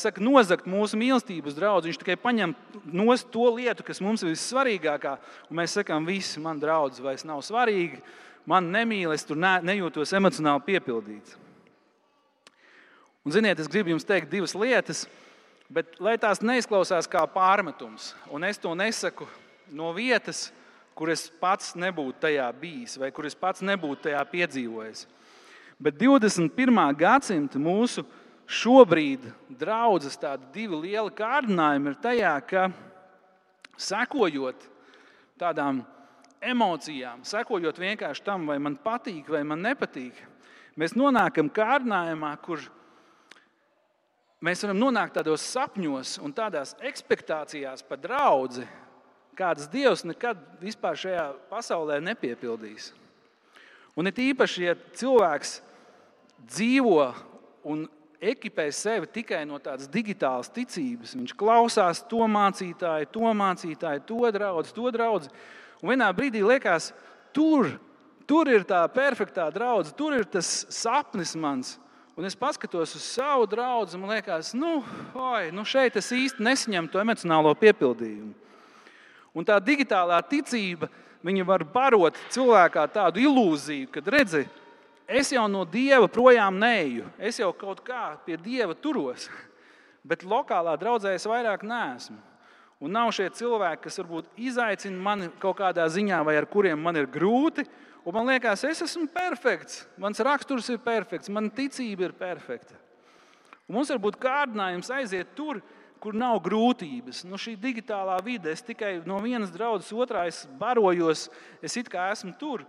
saka, 0.00 0.22
nozagt 0.22 0.68
mūsu 0.70 0.96
mīlestības 0.96 1.56
draugu. 1.58 1.90
Viņš 1.90 1.98
tikai 2.00 2.16
paņem 2.16 2.54
no 2.88 3.16
to 3.28 3.50
lietu, 3.58 3.84
kas 3.84 4.00
mums 4.00 4.22
ir 4.24 4.32
vissvarīgākā, 4.32 5.16
un 5.50 5.60
mēs 5.60 5.74
sakām, 5.76 6.06
viss 6.08 6.38
man 6.40 6.62
draugs 6.62 7.02
vairs 7.04 7.26
nav 7.28 7.42
svarīgi, 7.44 8.00
man 8.48 8.70
nemīl, 8.72 9.12
es 9.12 9.26
tur 9.28 9.36
ne, 9.36 9.58
nejūtos 9.66 10.14
emocionāli 10.16 10.64
piepildīts. 10.70 11.36
Un, 13.26 13.34
ziniet, 13.34 13.60
es 13.60 13.68
gribu 13.68 13.92
jums 13.92 14.06
teikt 14.08 14.30
divas 14.32 14.56
lietas, 14.56 15.04
bet 15.70 16.00
lai 16.02 16.16
tās 16.18 16.42
neizklausās 16.42 17.08
kā 17.10 17.22
pārmetums, 17.30 18.12
un 18.30 18.44
es 18.44 18.58
to 18.58 18.74
nesaku 18.74 19.28
no 19.70 19.92
vietas, 19.94 20.48
kur 20.98 21.12
es 21.12 21.28
pats 21.40 21.72
nebūtu 21.78 22.26
tajā 22.26 22.48
bijis 22.60 22.98
vai 23.00 23.12
kur 23.14 23.28
es 23.28 23.36
pats 23.38 23.62
nebūtu 23.64 24.08
tajā 24.08 24.20
piedzīvojis. 24.32 25.06
Bet 25.80 25.96
21. 25.96 26.80
gadsimta 26.98 27.60
mūsu 27.62 28.04
šobrīd 28.50 29.30
draudzes 29.60 30.18
divi 30.52 30.82
lieli 30.82 31.14
kārdinājumi 31.16 31.92
ir 31.92 31.96
tajā, 32.02 32.34
ka 32.44 32.66
sekojot 33.80 34.66
tādām 35.40 35.80
emocijām, 36.40 37.22
sekojot 37.24 37.78
vienkārši 37.80 38.24
tam, 38.26 38.44
vai 38.50 38.58
man 38.60 38.76
patīk 38.76 39.30
vai 39.32 39.40
man 39.46 39.62
nepatīk, 39.64 40.18
mēs 40.76 40.96
nonākam 40.98 41.48
kārdinājumā, 41.52 42.34
kur 42.44 42.60
mēs 44.44 44.64
varam 44.64 44.80
nonākt 44.80 45.18
tādos 45.18 45.44
sapņos 45.52 46.16
un 46.24 46.32
tādās 46.36 46.74
expectācijās 46.86 47.84
par 47.86 48.00
draugu, 48.00 48.64
kādas 49.36 49.68
Dievs 49.72 50.04
nekad 50.04 50.40
vispār 50.60 50.98
šajā 51.00 51.26
pasaulē 51.50 52.00
nepiepildīs. 52.04 52.90
Un 53.96 54.08
it 54.08 54.20
īpaši, 54.22 54.66
ja 54.68 54.76
cilvēks 54.96 55.58
dzīvo 56.48 57.08
un 57.68 57.84
ekipē 58.20 58.68
sevi 58.72 59.08
tikai 59.08 59.42
no 59.48 59.58
tādas 59.62 59.88
digitālas 59.90 60.52
ticības, 60.52 61.16
viņš 61.16 61.34
klausās 61.40 62.02
to 62.08 62.20
mācītāju, 62.28 63.08
to 63.12 63.32
mācītāju, 63.36 64.04
to 64.08 64.32
draugu, 64.36 64.64
to 64.76 64.92
draugu. 64.94 65.30
Un 65.80 65.94
vienā 65.94 66.10
brīdī 66.16 66.42
liekas, 66.44 66.90
tur, 67.36 67.72
tur 68.28 68.50
ir 68.52 68.66
tā 68.68 68.82
perfektā 68.92 69.48
draudzene, 69.52 69.96
tur 69.96 70.18
ir 70.18 70.28
tas 70.28 70.66
sapnis 70.68 71.32
mans. 71.36 71.78
Un 72.18 72.26
es 72.26 72.36
paskatos 72.36 72.94
uz 72.98 73.02
savu 73.06 73.46
draugu, 73.46 73.98
man 73.98 74.10
liekas, 74.16 74.52
nu, 74.54 74.80
oi, 75.14 75.50
nu 75.54 75.64
šeit 75.64 75.96
es 75.96 76.10
īsti 76.12 76.42
nesaņemu 76.42 76.90
to 76.90 77.00
emocionālo 77.00 77.52
piepildījumu. 77.58 78.34
Un 79.34 79.46
tā 79.46 79.60
digitālā 79.62 80.18
ticība 80.26 80.88
var 81.46 81.64
barot 81.64 82.16
cilvēkā 82.34 82.86
tādu 82.90 83.22
ilūziju, 83.22 83.90
ka, 83.92 84.02
redzi, 84.02 84.46
es 85.06 85.30
jau 85.32 85.46
no 85.48 85.64
dieva 85.64 86.08
projām 86.08 86.58
neju, 86.58 87.06
es 87.18 87.38
jau 87.38 87.52
kaut 87.52 87.82
kā 87.86 88.16
pie 88.26 88.36
dieva 88.36 88.74
turos, 88.74 89.28
bet 90.08 90.24
lokālā 90.24 90.76
draudzē 90.80 91.14
es 91.14 91.26
vairāk 91.26 91.62
neesmu. 91.62 92.18
Un 92.80 92.94
nav 92.96 93.10
šie 93.12 93.26
cilvēki, 93.36 93.82
kas 93.84 94.00
varbūt 94.00 94.38
izaicina 94.40 94.96
mani 94.96 95.26
kaut 95.38 95.58
kādā 95.58 95.84
ziņā, 95.92 96.22
vai 96.24 96.38
ar 96.40 96.46
kuriem 96.48 96.80
man 96.80 96.96
ir 96.96 97.10
grūti. 97.12 97.66
Un 98.04 98.16
man 98.16 98.30
liekas, 98.30 98.64
es 98.64 98.80
esmu 98.86 99.04
perfekts, 99.12 99.82
mans 100.00 100.22
raksturs 100.24 100.70
ir 100.72 100.80
perfekts, 100.80 101.28
mana 101.28 101.52
ticība 101.52 102.08
ir 102.08 102.14
perfekta. 102.16 102.78
Un 103.68 103.76
mums 103.76 103.92
var 103.92 104.00
būt 104.02 104.16
kārdinājums 104.22 104.88
aiziet 104.96 105.34
tur, 105.36 105.60
kur 106.00 106.16
nav 106.16 106.40
grūtības. 106.42 107.26
Nu, 107.28 107.36
šī 107.38 107.58
digitālā 107.60 108.16
vide, 108.24 108.54
es 108.54 108.64
tikai 108.64 108.96
no 109.06 109.20
vienas 109.20 109.52
draudzes 109.52 109.92
otrā 109.92 110.24
barojos, 110.58 111.28
es 111.62 111.76
it 111.76 111.90
kā 111.92 112.08
esmu 112.14 112.32
tur. 112.40 112.64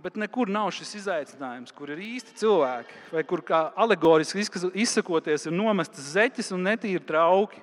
Bet 0.00 0.18
nekur 0.20 0.50
nav 0.52 0.68
šis 0.76 0.92
izaicinājums, 1.00 1.72
kur 1.74 1.90
ir 1.90 2.02
īsti 2.04 2.34
cilvēki, 2.36 2.98
vai 3.16 3.22
kur 3.24 3.40
kā 3.44 3.62
alegoriski 3.80 4.44
izsakoties, 4.76 5.48
ir 5.48 5.56
nomestas 5.56 6.12
zeķes 6.12 6.52
un 6.52 6.66
netīri 6.68 7.00
trauki. 7.08 7.62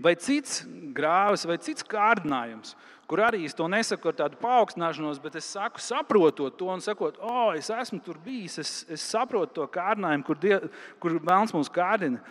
Vai 0.00 0.12
cits 0.16 0.62
grāvis, 0.96 1.46
vai 1.48 1.56
cits 1.60 1.84
kārdinājums, 1.84 2.76
kur 3.10 3.24
arī 3.26 3.42
es 3.48 3.56
to 3.58 3.66
nesaku 3.66 4.12
ar 4.12 4.18
tādu 4.20 4.38
paaugstināšanos, 4.38 5.18
bet 5.22 5.40
es 5.40 5.48
saku, 5.50 5.82
saprotot 5.82 6.54
to 6.54 6.68
un 6.70 6.82
sakot, 6.84 7.18
o, 7.18 7.32
oh, 7.32 7.50
es 7.58 7.72
esmu 7.74 7.98
tur 8.04 8.20
bijis, 8.22 8.60
es, 8.62 8.70
es 8.86 9.02
saprotu 9.02 9.58
to 9.58 9.66
kārdinājumu, 9.74 10.26
kur, 10.28 10.38
die, 10.38 10.60
kur 11.02 11.18
vēlams 11.18 11.56
mūs 11.56 11.72
kārdina 11.74 12.22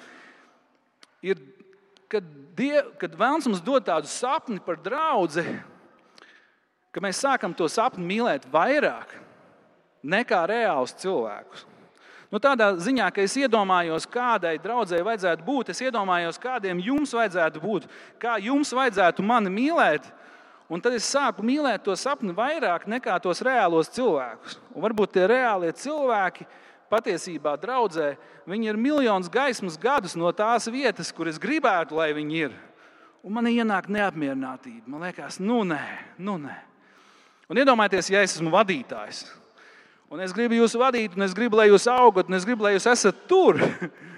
ir, 1.21 1.39
kad, 2.11 2.25
die, 2.57 2.73
kad 2.99 3.15
Vēlns 3.19 3.47
mums 3.49 3.63
dod 3.63 3.85
tādu 3.87 4.09
sapni 4.09 4.59
par 4.63 4.79
draugu, 4.83 5.43
ka 6.93 7.03
mēs 7.03 7.21
sākam 7.21 7.55
to 7.55 7.67
sapni 7.71 8.05
mīlēt 8.07 8.47
vairāk 8.51 9.13
nekā 10.03 10.45
reālus 10.49 10.95
cilvēkus. 10.99 11.65
Nu, 12.29 12.37
tādā 12.37 12.69
ziņā, 12.77 13.07
ka 13.09 13.23
es 13.25 13.33
iedomājos, 13.41 14.05
kādai 14.09 14.59
draudzēji 14.61 15.05
vajadzētu 15.05 15.45
būt, 15.47 15.71
es 15.73 15.79
iedomājos, 15.81 16.37
kādiem 16.41 16.81
jums 16.85 17.13
vajadzētu 17.17 17.61
būt, 17.63 17.87
kā 18.21 18.35
jums 18.45 18.69
vajadzētu 18.77 19.25
mani 19.25 19.49
mīlēt. 19.53 20.05
Un 20.69 20.81
tad 20.85 20.93
es 20.93 21.07
sāku 21.09 21.41
mīlēt 21.41 21.81
to 21.87 21.95
sapni 21.97 22.33
vairāk 22.35 22.85
nekā 22.89 23.15
tos 23.23 23.41
reālos 23.41 23.89
cilvēkus. 23.89 24.59
Un 24.75 24.83
varbūt 24.85 25.15
tie 25.15 25.25
reālie 25.29 25.71
cilvēki 25.73 26.45
patiesībā 26.89 27.55
draudzē, 27.61 28.11
viņi 28.49 28.69
ir 28.69 28.77
miljonus 28.77 29.31
gaismas 29.33 29.77
gadus 29.81 30.13
no 30.17 30.29
tās 30.33 30.69
vietas, 30.69 31.09
kur 31.13 31.29
es 31.29 31.41
gribētu, 31.41 31.97
lai 31.97 32.11
viņi 32.13 32.43
ir. 32.45 32.55
Un 33.25 33.33
man 33.35 33.49
ienāk 33.49 33.89
neapmierinātība. 33.91 34.85
Man 34.87 35.03
liekas, 35.07 35.41
nu 35.41 35.63
nē, 35.67 35.81
nu 36.21 36.37
nē. 36.39 36.55
Un 37.49 37.57
iedomājieties, 37.57 38.11
ja 38.13 38.21
es 38.21 38.37
esmu 38.37 38.53
vadītājs. 38.53 39.25
Un 40.09 40.21
es 40.21 40.33
gribu 40.33 40.57
jūs 40.57 40.77
vadīt, 40.77 41.17
un 41.17 41.25
es 41.25 41.33
gribu, 41.37 41.57
lai 41.57 41.67
jūs 41.69 41.89
augat, 41.89 42.29
un 42.29 42.37
es 42.37 42.45
gribu, 42.45 42.65
lai 42.65 42.75
jūs 42.75 42.87
esat 42.89 43.25
tur. 43.29 43.57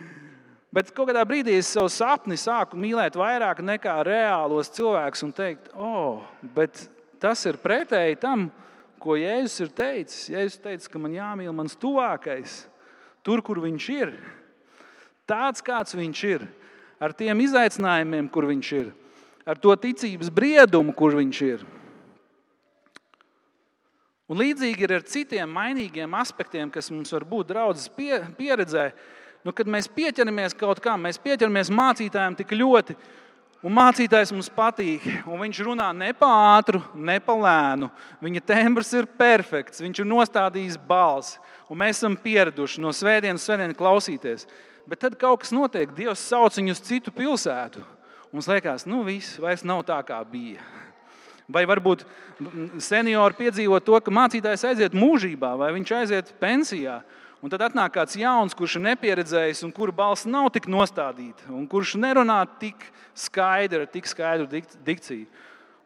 Bet 0.72 0.94
kādā 0.96 1.26
brīdī 1.28 1.58
es 1.60 1.68
savu 1.74 1.90
sapni 1.92 2.38
sāku 2.40 2.78
mīlēt 2.80 3.18
vairāk 3.20 3.60
nekā 3.60 3.98
reālos 4.08 4.72
cilvēkus 4.72 5.26
un 5.28 5.34
teikt, 5.36 5.68
oh, 5.76 6.22
bet 6.56 6.86
tas 7.20 7.44
ir 7.50 7.60
pretēji 7.60 8.22
tam, 8.22 8.48
ko 9.02 9.18
Jēzus 9.20 9.66
ir 9.66 9.74
teicis. 9.76 10.30
Jēzus 10.32 10.64
teica, 10.64 10.94
ka 10.94 11.02
man 11.04 11.18
jāmīl 11.18 11.52
mans 11.58 11.76
tuvākais, 11.76 12.62
tur, 13.26 13.44
kur 13.44 13.60
viņš 13.60 13.90
ir. 13.98 14.16
Tāds, 15.28 15.60
kāds 15.66 15.98
viņš 15.98 16.24
ir, 16.30 16.48
ar 17.04 17.12
tiem 17.20 17.44
izaicinājumiem, 17.44 18.32
kur 18.32 18.48
viņš 18.48 18.74
ir, 18.80 18.90
ar 19.44 19.60
to 19.60 19.76
ticības 19.76 20.32
briedumu, 20.32 20.96
kur 20.96 21.20
viņš 21.20 21.46
ir. 21.50 21.68
Un 24.32 24.40
līdzīgi 24.40 24.88
ir 24.88 24.94
ar 24.96 25.04
citiem 25.04 25.52
mainīgiem 25.52 26.14
aspektiem, 26.16 26.72
kas 26.72 26.88
mums 26.96 27.12
var 27.12 27.28
būt 27.28 27.50
draudzes 27.52 27.92
pieredzē 28.38 28.94
nu, 29.46 29.54
kad 29.56 29.70
mēs 29.70 29.90
pieķeramies 29.92 30.56
kaut 30.58 30.82
kam, 30.84 31.06
mēs 31.08 31.20
pieķeramies 31.22 31.72
mācītājiem 31.74 32.38
tik 32.40 32.54
ļoti, 32.58 32.96
un 33.66 33.76
mācītājs 33.78 34.34
mums 34.34 34.50
patīk, 34.54 35.06
viņš 35.28 35.62
runā 35.68 35.92
ne 35.98 36.12
pa 36.18 36.30
ātru, 36.56 36.82
ne 36.96 37.20
pa 37.24 37.36
lēnu. 37.38 37.92
Viņa 38.24 38.44
tembrs 38.54 38.92
ir 38.98 39.10
perfekts, 39.20 39.84
viņš 39.84 40.04
ir 40.04 40.10
nostādījis 40.10 40.78
balsi, 40.88 41.40
un 41.70 41.82
mēs 41.82 42.02
esam 42.02 42.18
pieraduši 42.20 42.84
no 42.84 42.94
svētdienas 42.96 43.46
svētdienas 43.48 43.80
klausīties. 43.80 44.48
Bet 44.90 45.04
tad 45.04 45.18
kaut 45.22 45.44
kas 45.44 45.54
notiek, 45.54 45.92
Dievs 45.96 46.24
sauc 46.26 46.58
viņu 46.58 46.74
uz 46.74 46.82
citu 46.84 47.14
pilsētu. 47.16 47.84
Mums 48.32 48.48
liekas, 48.48 48.88
nu 48.88 49.04
viss 49.04 49.38
vairs 49.44 49.66
nav 49.68 49.84
tā, 49.88 50.00
kā 50.08 50.18
bija. 50.28 50.64
Vai 51.52 51.66
varbūt 51.68 52.06
seniori 52.80 53.38
piedzīvo 53.38 53.82
to, 53.84 53.98
ka 54.00 54.14
mācītājs 54.14 54.64
aiziet 54.70 54.96
mūžībā, 54.96 55.52
vai 55.60 55.74
viņš 55.76 55.92
aiziet 55.98 56.32
pensijā. 56.40 57.02
Un 57.42 57.50
tad 57.50 57.64
atnāk 57.66 57.96
kāds 57.96 58.14
jauns, 58.22 58.54
kurš 58.54 58.78
ir 58.78 58.84
nepieredzējis, 58.86 59.64
un 59.66 59.72
kura 59.74 59.94
balss 59.96 60.28
nav 60.30 60.52
tik 60.54 60.68
nostādīta, 60.70 61.48
un 61.50 61.66
kurš 61.70 61.96
nerunā 61.98 62.44
tik 62.62 62.84
skaidri, 63.18 63.82
ar 63.82 63.90
tik 63.90 64.10
skaidru 64.10 64.46
dik 64.50 64.68
dikciju. 64.86 65.26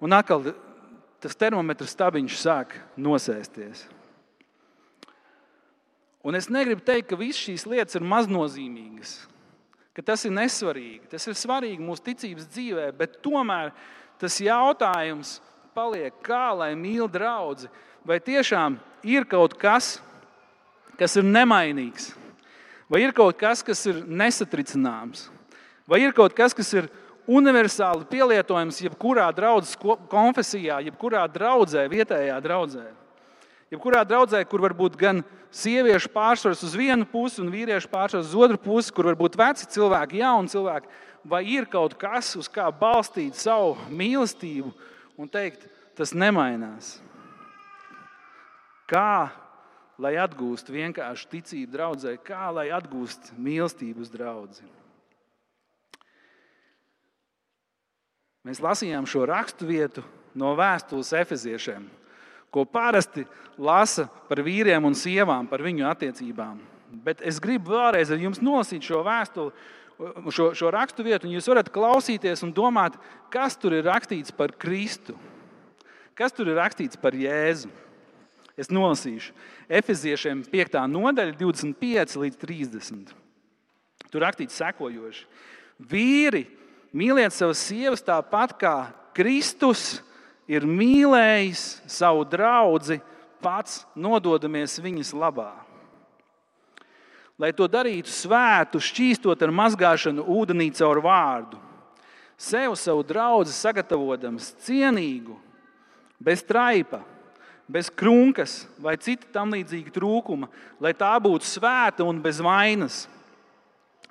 Un 0.03 0.15
atkal 0.17 0.49
tas 1.23 1.37
termometrs 1.39 1.95
stabiņš 1.95 2.39
sāk 2.41 2.75
nosēsties. 2.99 3.85
Un 6.25 6.35
es 6.35 6.49
negribu 6.51 6.83
teikt, 6.83 7.07
ka 7.07 7.19
visas 7.19 7.39
šīs 7.45 7.63
lietas 7.69 7.95
ir 7.95 8.03
maznozīmīgas, 8.03 9.13
ka 9.95 10.03
tas 10.03 10.25
ir 10.27 10.33
nesvarīgi. 10.35 11.05
Tas 11.13 11.23
ir 11.29 11.37
svarīgi 11.39 11.85
mūsu 11.85 12.03
ticības 12.09 12.49
dzīvē, 12.51 12.89
bet 12.99 13.21
tomēr 13.23 13.71
tas 14.19 14.41
jautājums 14.43 15.37
paliek, 15.77 16.11
kā 16.25 16.49
lai 16.57 16.73
mīl 16.75 17.07
draugu. 17.11 17.69
Vai 18.05 18.19
tiešām 18.21 18.75
ir 19.07 19.23
kaut 19.29 19.55
kas, 19.61 19.95
kas 19.97 20.14
ir 21.17 21.25
nemainīgs? 21.27 22.13
Vai 22.91 23.01
ir 23.01 23.13
kaut 23.17 23.37
kas, 23.39 23.63
kas 23.65 23.81
ir 23.89 24.03
nesatricināms? 24.05 25.29
Vai 25.89 26.03
ir 26.05 26.13
kaut 26.13 26.35
kas, 26.37 26.53
kas 26.53 26.69
ir 26.77 26.89
universāli 27.25 28.05
pielietojams 28.09 28.83
jebkurā 28.85 29.25
draudzes 29.33 29.77
konfesijā, 30.11 30.79
jebkurā 30.85 31.25
draudzē, 31.33 31.87
vietējā 31.89 32.37
draudzē? 32.45 32.85
Jebkurā 33.73 34.03
draudzē, 34.05 34.43
kur 34.45 34.61
var 34.61 34.75
būt 34.77 34.97
gan 34.99 35.23
sieviešu 35.55 36.11
pārsvars 36.13 36.61
uz 36.65 36.75
vienu 36.77 37.07
pusi 37.09 37.41
un 37.41 37.49
vīriešu 37.53 37.89
pārsvars 37.89 38.29
uz 38.29 38.35
otru 38.37 38.59
pusi, 38.61 38.93
kur 38.93 39.09
var 39.09 39.17
būt 39.17 39.37
veci 39.39 39.69
cilvēki, 39.73 40.21
jauni 40.21 40.51
cilvēki, 40.51 40.91
vai 41.25 41.41
ir 41.55 41.65
kaut 41.71 41.95
kas, 41.97 42.35
uz 42.37 42.49
kā 42.51 42.67
balstīt 42.69 43.37
savu 43.39 43.73
mīlestību 43.89 44.69
un 45.17 45.31
teikt, 45.31 45.65
tas 45.97 46.13
nemainās? 46.13 46.99
Kā 48.85 49.31
lai 50.01 50.15
atgūst 50.19 50.71
vienkārši 50.71 51.29
ticību 51.31 51.71
draudzē, 51.71 52.15
kā 52.23 52.49
lai 52.53 52.67
atgūst 52.75 53.33
mīlestību 53.39 54.03
uz 54.03 54.11
draugu. 54.11 54.65
Mēs 58.45 58.61
lasījām 58.61 59.07
šo 59.09 59.23
raksturvietu 59.25 60.03
no 60.37 60.51
vēstules 60.57 61.09
efeziešiem, 61.17 61.87
ko 62.53 62.65
parasti 62.69 63.23
lasa 63.57 64.05
par 64.29 64.43
vīriem 64.45 64.85
un 64.85 64.93
sievām, 64.97 65.47
par 65.49 65.63
viņu 65.65 65.87
attiecībām. 65.89 66.59
Bet 67.05 67.23
es 67.25 67.39
gribu 67.41 67.73
vēlreiz 67.73 68.11
ar 68.13 68.21
jums 68.21 68.43
nolasīt 68.45 68.85
šo 68.85 69.01
vēstuli, 69.03 69.55
šo, 70.29 70.51
šo 70.53 70.69
raksturvietu, 70.75 71.25
un 71.27 71.33
jūs 71.35 71.47
varat 71.49 71.71
klausīties 71.73 72.43
un 72.45 72.53
domāt, 72.55 72.99
kas 73.33 73.57
tur 73.57 73.73
ir 73.79 73.87
rakstīts 73.87 74.35
par 74.35 74.53
Kristu, 74.59 75.15
kas 76.15 76.35
tur 76.35 76.51
ir 76.51 76.59
rakstīts 76.59 76.99
par 77.01 77.17
Jēzu. 77.17 77.71
Es 78.55 78.71
nolasīšu 78.71 79.33
Efeziešiem 79.67 80.45
5. 80.47 80.77
nodaļa, 80.87 81.35
25 81.35 82.15
līdz 82.21 82.37
30. 82.39 83.11
Tur 84.11 84.23
rakstīts 84.23 84.55
sekojoši: 84.55 85.25
Vīri, 85.91 86.45
mīliet 86.95 87.35
savas 87.35 87.59
sievas 87.67 88.03
tāpat 88.05 88.55
kā 88.59 88.75
Kristus 89.15 89.99
ir 90.47 90.63
mīlējis 90.63 91.65
savu 91.91 92.23
draugu, 92.29 92.99
pats 93.43 93.83
nododamies 93.95 94.79
viņas 94.79 95.11
labā. 95.17 95.51
Lai 97.35 97.51
to 97.51 97.67
darītu 97.67 98.07
svētu, 98.07 98.79
šķīstot 98.79 99.41
ar 99.43 99.51
mazgāšanu 99.51 100.23
ūdenī 100.31 100.69
caur 100.77 101.01
vārdu, 101.03 101.59
sev 102.39 102.77
savu 102.79 103.03
draugu 103.03 103.51
sagatavotams 103.51 104.53
cienīgu, 104.63 105.35
bez 106.23 106.45
traipa 106.47 107.01
bez 107.67 107.89
krunkas 107.89 108.63
vai 108.81 108.95
cita 109.01 109.27
tam 109.33 109.53
līdzīga 109.55 109.93
trūkuma, 109.95 110.49
lai 110.79 110.93
tā 110.97 111.13
būtu 111.21 111.47
svēta 111.49 112.05
un 112.05 112.21
bez 112.21 112.41
vainas. 112.43 113.05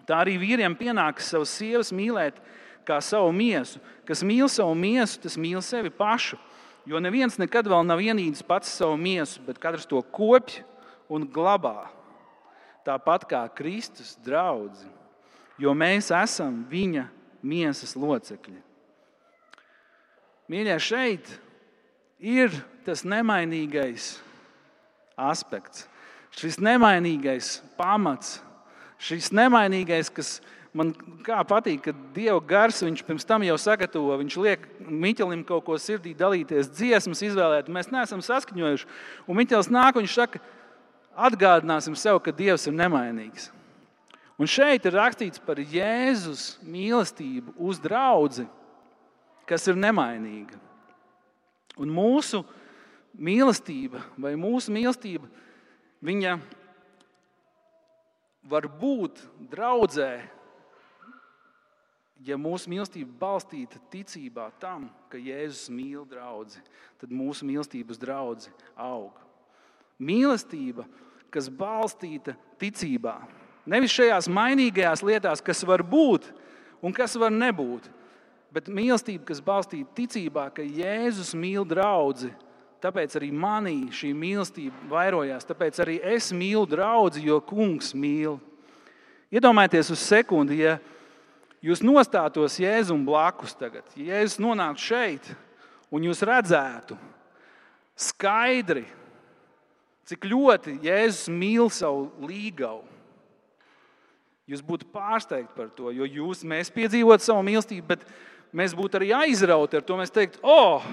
Tā 0.04 0.20
arī 0.24 0.36
vīriem 0.40 0.74
pienākas 0.76 1.30
savas 1.32 1.54
sievas 1.54 1.92
mīlēt 1.94 2.40
kā 2.84 2.98
savu 3.00 3.30
miesu. 3.32 3.80
Kas 4.04 4.24
mīl 4.26 4.50
savu 4.52 4.74
miesu, 4.76 5.20
tas 5.22 5.38
mīl 5.40 5.62
sevi 5.64 5.92
pašu. 5.94 6.36
Jo 6.84 7.00
neviens 7.00 7.38
nekad 7.40 7.64
vēl 7.70 7.86
nav 7.88 8.02
ienīdis 8.04 8.44
pats 8.44 8.74
savu 8.76 8.98
miesu, 9.00 9.40
bet 9.46 9.60
katrs 9.62 9.88
to 9.88 10.02
kopj 10.12 10.60
un 11.08 11.24
glabā. 11.24 11.88
Tāpat 12.84 13.24
kā 13.30 13.40
Kristus 13.56 14.12
draugs, 14.20 14.82
jo 15.56 15.72
mēs 15.72 16.10
esam 16.12 16.60
viņa 16.68 17.06
miesas 17.40 17.94
locekļi. 17.96 18.60
Mīļie, 20.52 20.76
šeit 20.76 21.30
ir 22.24 22.54
tas 22.86 23.04
nemainīgais 23.04 24.14
aspekts, 25.20 25.84
šis 26.34 26.58
nemainīgais 26.62 27.58
pamats, 27.78 28.38
šis 29.04 29.30
nemainīgais, 29.36 30.10
kas 30.14 30.38
man 30.74 30.90
patīk, 31.24 31.84
ka 31.84 31.94
Dieva 32.16 32.40
gars 32.42 32.82
viņš 32.82 33.04
pirms 33.06 33.28
tam 33.28 33.44
jau 33.46 33.56
sagatavo. 33.60 34.16
Viņš 34.18 34.38
liek 34.42 34.64
Miķelim 34.80 35.44
kaut 35.46 35.66
ko 35.68 35.78
sirdī 35.78 36.14
dalīties, 36.18 36.72
dziesmas 36.74 37.22
izvēlēt. 37.28 37.70
Mēs 37.70 37.92
neesam 37.94 38.24
saskaņojuši. 38.24 38.88
Un 39.28 39.38
Miķels 39.38 39.70
nāk 39.72 39.94
un 39.94 40.04
viņš 40.04 40.16
saka, 40.18 40.42
atgādināsim 41.14 41.94
sev, 41.98 42.18
ka 42.24 42.34
Dievs 42.34 42.66
ir 42.66 42.74
nemainīgs. 42.74 43.52
Un 44.34 44.50
šeit 44.50 44.82
ir 44.88 44.96
rakstīts 44.98 45.38
par 45.38 45.60
Jēzus 45.62 46.56
mīlestību 46.66 47.54
uz 47.62 47.78
draugu, 47.78 48.48
kas 49.46 49.68
ir 49.70 49.78
nemainīga. 49.78 50.58
Un 51.80 51.90
mūsu 51.90 52.44
mīlestība 53.14 54.02
vai 54.20 54.34
mūsu 54.38 54.72
mīlestība, 54.74 55.26
viņa 56.04 56.36
var 58.46 58.68
būt 58.68 59.22
draudzē, 59.50 60.10
ja 62.24 62.36
mūsu 62.40 62.70
mīlestība 62.72 63.10
balstīta 63.20 63.80
ticībā 63.92 64.48
tam, 64.62 64.88
ka 65.12 65.20
Jēzus 65.20 65.68
mīl 65.72 66.04
draugu, 66.08 66.62
tad 67.00 67.12
mūsu 67.12 67.46
mīlestība 67.48 67.94
uz 67.94 68.00
draugu 68.00 68.52
aug. 68.80 69.18
Mīlestība, 69.98 70.86
kas 71.34 71.50
balstīta 71.50 72.36
ticībā, 72.60 73.18
nevis 73.66 73.94
šajās 73.94 74.30
mainīgajās 74.30 75.02
lietās, 75.06 75.42
kas 75.44 75.62
var 75.66 75.82
būt 75.82 76.30
un 76.84 76.94
kas 76.94 77.16
var 77.18 77.32
nebūt, 77.34 77.86
bet 78.54 78.70
mīlestība, 78.70 79.24
kas 79.28 79.42
balstīta 79.44 79.90
ticībā, 79.98 80.48
ka 80.54 80.62
Jēzus 80.62 81.34
mīl 81.38 81.66
draugu. 81.66 82.30
Tāpēc 82.84 83.16
arī 83.16 83.30
manī 83.32 83.88
šī 83.96 84.10
mīlestība 84.12 84.90
vairojās. 84.90 85.46
Tāpēc 85.48 85.78
arī 85.80 85.96
es 86.14 86.28
mīlu 86.36 86.66
draugu, 86.68 87.22
jo 87.24 87.38
kungs 87.42 87.94
mīl. 87.96 88.36
Iedomājieties 89.34 89.90
uz 89.94 90.02
sekundi, 90.04 90.60
ja 90.62 90.76
jūs 91.64 91.80
nostātos 91.82 92.60
Jēzum 92.60 93.06
blakus 93.06 93.56
tagad, 93.58 93.88
ja 93.96 94.20
Jēzus 94.20 94.42
nonāktu 94.44 94.84
šeit 94.84 95.30
un 95.90 96.04
jūs 96.04 96.20
redzētu 96.26 96.98
skaidri, 97.96 98.84
cik 100.04 100.28
ļoti 100.28 100.76
Jēzus 100.84 101.32
mīl 101.32 101.72
savu 101.72 102.10
līgavu. 102.28 102.84
Jūs 104.44 104.60
būtu 104.60 104.84
pārsteigti 104.92 105.56
par 105.56 105.70
to, 105.72 105.88
jo 105.96 106.04
jūs, 106.04 106.42
mēs 106.44 106.68
piedzīvot 106.74 107.22
savu 107.24 107.40
mīlestību, 107.46 107.86
bet 107.94 108.02
mēs 108.54 108.76
būtu 108.76 109.00
arī 109.00 109.10
aizrauti 109.24 109.78
ar 109.78 109.84
to. 109.86 109.98
Mēs 109.98 110.14
teiktu, 110.14 110.40
oh, 110.42 110.84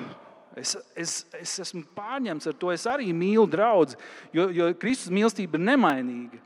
Es, 0.52 0.74
es, 1.00 1.12
es 1.40 1.52
esmu 1.64 1.86
pārņemts 1.96 2.50
ar 2.50 2.56
to. 2.60 2.74
Es 2.74 2.84
arī 2.90 3.14
mīlu 3.16 3.46
draugu, 3.48 3.96
jo, 4.36 4.50
jo 4.52 4.66
Kristus 4.76 5.14
mīlestība 5.14 5.56
ir 5.56 5.64
nemainīga. 5.64 6.42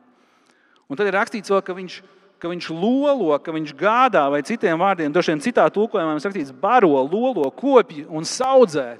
Un 0.85 0.99
tad 0.99 1.09
ir 1.09 1.17
rakstīts, 1.17 1.49
vēl, 1.49 1.63
ka, 1.65 1.73
viņš, 1.73 1.95
ka 2.41 2.51
viņš 2.51 2.67
lolo, 2.69 3.31
ka 3.41 3.55
viņš 3.55 3.73
gādā, 3.79 4.27
vai 4.29 4.43
citiem 4.45 4.77
vārdiem, 4.77 5.13
dažiem 5.13 5.41
citā 5.41 5.65
tulkojumā 5.73 6.13
ir 6.13 6.27
rakstīts, 6.27 6.53
baro, 6.53 6.93
lolo, 7.01 7.49
kopj 7.57 8.03
un 8.05 8.29
audzē. 8.45 8.91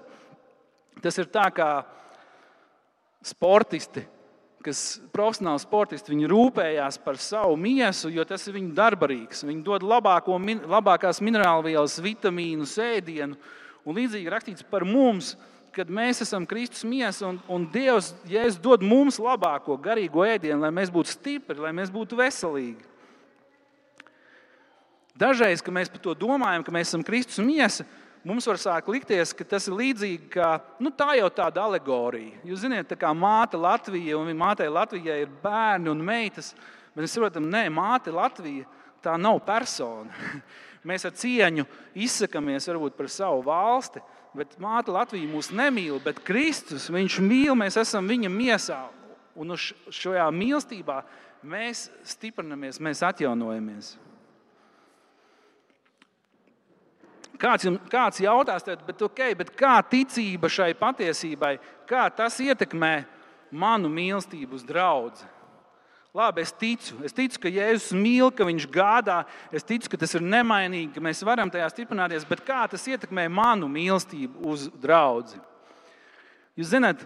Tas 1.06 1.22
ir 1.22 1.30
tā 1.30 1.46
kā 1.54 1.70
sportisti 3.22 4.08
kas 4.66 4.82
profesionāli 5.14 5.62
sportisti, 5.62 6.12
viņi 6.14 6.30
rūpējās 6.32 6.98
par 7.06 7.20
savu 7.22 7.58
miesu, 7.60 8.10
jo 8.14 8.26
tas 8.28 8.46
ir 8.48 8.58
viņu 8.58 8.74
darbarīgs. 8.78 9.46
Viņi 9.46 9.64
dod 9.66 9.86
labāko, 9.86 10.38
labākās 10.66 11.22
minerālu 11.24 11.68
vielas, 11.70 12.00
vitamīnu, 12.02 12.68
sēdienu. 12.70 13.38
Un 13.86 14.00
līdzīgi 14.00 14.32
rakstīts 14.34 14.66
par 14.70 14.86
mums, 14.88 15.36
kad 15.76 15.92
mēs 15.92 16.24
esam 16.24 16.48
Kristus 16.48 16.86
miesa 16.88 17.28
un, 17.28 17.38
un 17.52 17.68
Dievs 17.72 18.14
Jēzus 18.30 18.62
dod 18.64 18.84
mums 18.86 19.20
labāko 19.22 19.78
garīgo 19.82 20.24
ēdienu, 20.26 20.62
lai 20.64 20.72
mēs 20.74 20.92
būtu 20.94 21.14
stipri, 21.14 21.60
lai 21.62 21.74
mēs 21.76 21.92
būtu 21.94 22.18
veselīgi. 22.18 22.94
Dažreiz, 25.16 25.62
kad 25.64 25.76
mēs 25.76 25.92
par 25.92 26.02
to 26.04 26.16
domājam, 26.20 26.64
ka 26.66 26.74
mēs 26.76 26.90
esam 26.90 27.04
Kristus 27.06 27.40
miesa, 27.44 27.86
mums 28.26 28.48
var 28.50 28.60
sākt 28.62 28.90
likties, 28.92 29.34
ka 29.38 29.46
tas 29.48 29.68
ir 29.70 29.78
līdzīgi 29.78 30.30
kā 30.34 30.56
nu, 30.82 30.92
tā 30.92 31.14
jau 31.20 31.30
tāda 31.34 31.66
alegorija. 31.68 32.42
Jūs 32.48 32.64
zināt, 32.66 32.90
tā 32.90 32.98
kā 33.00 33.12
māte 33.16 33.60
Latvija 33.60 34.18
un 34.20 34.32
mātei 34.38 34.70
Latvijai 34.72 35.22
ir 35.24 35.36
bērni 35.44 35.92
un 35.94 36.02
meitas, 36.06 36.54
bet 36.94 37.06
mēs 37.06 37.16
saprotam, 37.16 37.48
nē, 37.52 37.68
māte 37.74 38.14
Latvija 38.14 38.66
tā 39.06 39.18
nav 39.22 39.42
persona. 39.46 40.12
Mēs 40.86 41.02
ar 41.08 41.16
cieņu 41.18 41.64
izsakāmies 41.98 42.68
varbūt 42.70 42.94
par 42.94 43.08
savu 43.10 43.40
valsti, 43.48 44.04
bet 44.38 44.52
māte 44.62 44.94
Latvija 44.94 45.26
mūs 45.26 45.50
nemīl, 45.50 45.98
bet 46.04 46.20
Kristus 46.26 46.92
viņš 46.94 47.18
mīl, 47.26 47.56
mēs 47.58 47.80
esam 47.82 48.06
viņa 48.06 48.30
miesā. 48.30 48.84
Un 49.34 49.56
šajā 49.58 50.28
mīlestībā 50.30 51.00
mēs 51.42 51.88
stiprinamies, 52.06 52.78
mēs 52.78 53.02
atjaunojamies. 53.08 53.96
Kāds, 57.40 57.68
kāds 57.92 58.22
jautās, 58.24 58.64
tad, 58.64 58.84
bet, 58.88 59.02
okay, 59.04 59.36
bet 59.38 59.52
kā 59.58 59.78
ticība 59.90 60.50
šai 60.52 60.72
patiesībai, 60.80 61.58
kā 61.90 62.08
tas 62.16 62.38
ietekmē 62.44 62.94
manu 63.52 63.92
mīlestību 63.92 64.56
uz 64.56 64.64
draugu? 64.68 65.32
Labi, 66.16 66.46
es 66.46 66.54
ticu. 66.56 66.96
Es 67.04 67.12
ticu, 67.12 67.42
ka 67.44 67.52
Jēzus 67.52 67.92
mīl, 67.92 68.30
ka 68.32 68.46
Viņš 68.48 68.70
gādā. 68.72 69.18
Es 69.52 69.68
ticu, 69.68 69.90
ka 69.92 70.00
tas 70.00 70.16
ir 70.16 70.24
nemainīgi, 70.24 70.94
ka 70.96 71.04
mēs 71.04 71.20
varam 71.28 71.52
tajā 71.52 71.68
stiprināties. 71.74 72.24
Bet 72.30 72.46
kā 72.48 72.62
tas 72.72 72.86
ietekmē 72.88 73.28
manu 73.28 73.68
mīlestību 73.68 74.48
uz 74.48 74.70
draugu? 74.80 75.42
Jūs 76.56 76.72
zināt, 76.72 77.04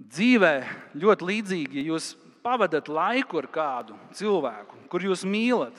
dzīvē 0.00 0.54
ļoti 0.96 1.28
līdzīgi, 1.28 1.82
ja 1.82 1.92
jūs 1.92 2.14
pavadat 2.42 2.88
laiku 2.88 3.42
ar 3.42 3.48
kādu 3.52 3.98
cilvēku, 4.16 4.86
kur 4.88 5.04
jūs 5.04 5.26
mīlat 5.28 5.76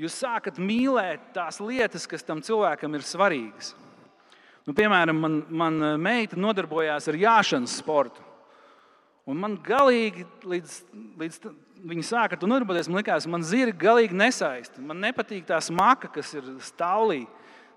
jūs 0.00 0.16
sākat 0.22 0.58
mīlēt 0.60 1.30
tās 1.36 1.60
lietas, 1.60 2.08
kas 2.08 2.24
tam 2.26 2.40
cilvēkam 2.44 2.96
ir 2.96 3.06
svarīgas. 3.06 3.74
Nu, 4.68 4.74
piemēram, 4.76 5.16
man, 5.16 5.38
man 5.48 5.78
meita 6.00 6.38
nodarbojās 6.38 7.08
ar 7.10 7.18
jāšanas 7.18 7.78
sportu. 7.80 8.22
Un 9.28 9.38
man 9.40 9.56
galīgi, 9.62 10.24
līdz, 10.48 10.76
līdz 11.20 11.50
viņa 11.90 12.04
sāka 12.06 12.38
to 12.38 12.48
nodarboties, 12.50 12.88
man 12.90 13.00
liekas, 13.00 13.28
man 13.30 13.44
zirga 13.46 13.76
galīgi 13.84 14.16
nesaista. 14.16 14.82
Man 14.84 15.00
nepatīk 15.04 15.46
tā 15.48 15.60
smaka, 15.64 16.10
kas 16.16 16.32
ir 16.36 16.48
stāvlī, 16.64 17.22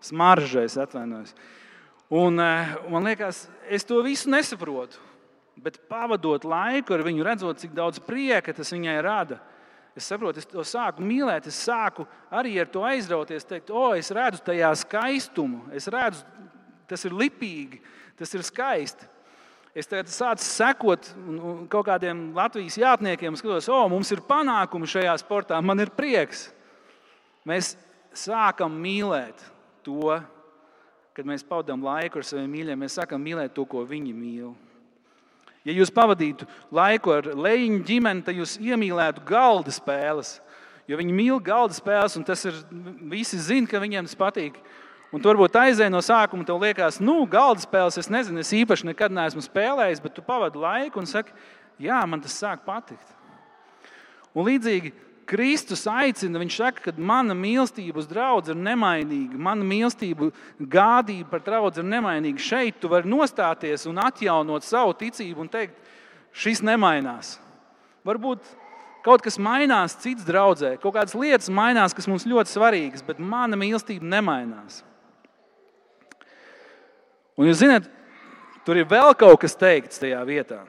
smaržais, 0.03 0.77
atvainojos. 0.81 1.35
Un, 2.13 2.39
eh, 2.39 2.75
man 2.91 3.07
liekas, 3.07 3.47
es 3.69 3.83
to 3.83 4.01
visu 4.03 4.29
nesaprotu. 4.29 4.99
Bet 5.57 5.77
pavadot 5.89 6.43
laiku 6.43 6.93
ar 6.93 7.03
viņu, 7.05 7.23
redzot, 7.23 7.59
cik 7.61 7.75
daudz 7.77 8.01
prieka 8.01 8.53
tas 8.53 8.71
viņai 8.73 8.97
rada, 9.03 9.39
Es 9.93 10.07
saprotu, 10.09 10.41
es 10.41 10.49
to 10.49 10.63
sāku 10.65 11.05
mīlēt, 11.05 11.47
es 11.51 11.57
sāku 11.67 12.07
arī 12.33 12.55
ar 12.61 12.69
to 12.73 12.81
aizrauties, 12.87 13.45
teikt, 13.45 13.69
o, 13.69 13.91
es 13.93 14.09
redzu 14.13 14.41
tajā 14.47 14.71
skaistumu, 14.81 15.67
es 15.77 15.85
redzu, 15.93 16.25
tas 16.89 17.05
ir 17.05 17.13
lipīgi, 17.13 17.81
tas 18.17 18.33
ir 18.33 18.45
skaisti. 18.45 19.09
Es 19.77 19.89
tagad 19.89 20.09
sāku 20.13 20.45
sekot 20.45 21.11
kaut 21.69 21.85
kādiem 21.85 22.27
Latvijas 22.37 22.77
jātniekiem, 22.81 23.37
skatos, 23.37 23.69
o, 23.69 23.79
mums 23.89 24.09
ir 24.13 24.21
panākumi 24.25 24.89
šajā 24.89 25.13
sportā, 25.21 25.61
man 25.61 25.81
ir 25.81 25.93
prieks. 25.93 26.47
Mēs 27.45 27.75
sākam 28.17 28.73
mīlēt 28.81 29.41
to, 29.85 30.17
kad 31.13 31.29
mēs 31.29 31.45
pavadām 31.45 31.85
laiku 31.85 32.21
ar 32.21 32.25
saviem 32.25 32.49
mīļiem, 32.53 32.81
mēs 32.81 32.97
sākam 32.97 33.21
mīlēt 33.21 33.53
to, 33.53 33.65
ko 33.69 33.85
viņi 33.85 34.13
mīl. 34.17 34.53
Ja 35.63 35.75
jūs 35.75 35.93
pavadītu 35.95 36.47
laiku 36.75 37.13
ar 37.15 37.29
leņķu 37.31 37.85
ģimeni, 37.87 38.23
tad 38.25 38.35
jūs 38.35 38.57
iemīlētu 38.59 39.23
galda 39.27 39.71
spēles. 39.71 40.37
Jo 40.89 40.99
viņi 40.99 41.15
mīl 41.15 41.39
galda 41.43 41.75
spēles, 41.77 42.17
un 42.19 42.25
tas 42.27 42.43
ir. 42.49 42.57
Visi 43.11 43.39
zina, 43.39 43.69
ka 43.71 43.79
viņiem 43.79 44.09
tas 44.09 44.17
patīk. 44.19 44.59
Un 45.13 45.21
tu 45.21 45.29
varbūt 45.29 45.55
aizēji 45.61 45.93
no 45.93 46.01
sākuma, 46.01 46.43
tev 46.43 46.57
liekas, 46.63 46.97
nu, 46.99 47.19
galda 47.29 47.61
spēles, 47.61 47.99
es 48.01 48.09
nezinu, 48.11 48.41
es 48.41 48.49
īpaši 48.57 48.87
nekad 48.89 49.13
neesmu 49.13 49.43
spēlējis, 49.45 50.01
bet 50.01 50.15
tu 50.17 50.23
pavadi 50.25 50.57
laiku 50.57 51.03
un 51.03 51.07
saki, 51.07 51.35
jā, 51.85 51.99
man 52.09 52.23
tas 52.23 52.33
sāk 52.33 52.63
patikt. 52.65 53.13
Un 54.33 54.47
līdzīgi 54.49 54.89
Kristus 55.29 55.85
aicina, 55.87 56.39
viņš 56.41 56.55
saka, 56.59 56.83
ka 56.87 56.93
mana 56.97 57.35
mīlestība 57.37 58.01
uz 58.01 58.07
draugu 58.09 58.51
ir 58.51 58.59
nemainīga, 58.59 59.39
mana 59.39 59.65
mīlestība, 59.67 60.29
gādība 60.59 61.29
par 61.31 61.43
draugu 61.45 61.79
ir 61.79 61.87
nemainīga. 61.87 62.43
Šeit 62.43 62.81
tu 62.81 62.91
vari 62.91 63.09
nostāties 63.11 63.87
un 63.89 64.01
atjaunot 64.03 64.65
savu 64.67 64.95
ticību 64.99 65.45
un 65.45 65.51
teikt, 65.53 65.77
šis 66.35 66.63
nemainās. 66.65 67.37
Varbūt 68.03 68.43
kaut 69.03 69.23
kas 69.23 69.39
mainās 69.39 69.95
cits 70.03 70.25
draudzē, 70.27 70.75
kaut 70.81 70.95
kādas 70.97 71.15
lietas 71.15 71.51
mainās, 71.51 71.95
kas 71.95 72.07
mums 72.09 72.27
ļoti 72.27 72.51
svarīgas, 72.51 73.05
bet 73.05 73.19
mana 73.19 73.59
mīlestība 73.59 74.07
nemainās. 74.15 74.81
Un 77.39 77.47
jūs 77.49 77.63
zināt, 77.63 77.87
tur 78.65 78.77
ir 78.77 78.89
vēl 78.89 79.15
kaut 79.17 79.39
kas 79.41 79.55
teikts 79.57 80.01
tajā 80.03 80.19
vietā. 80.27 80.61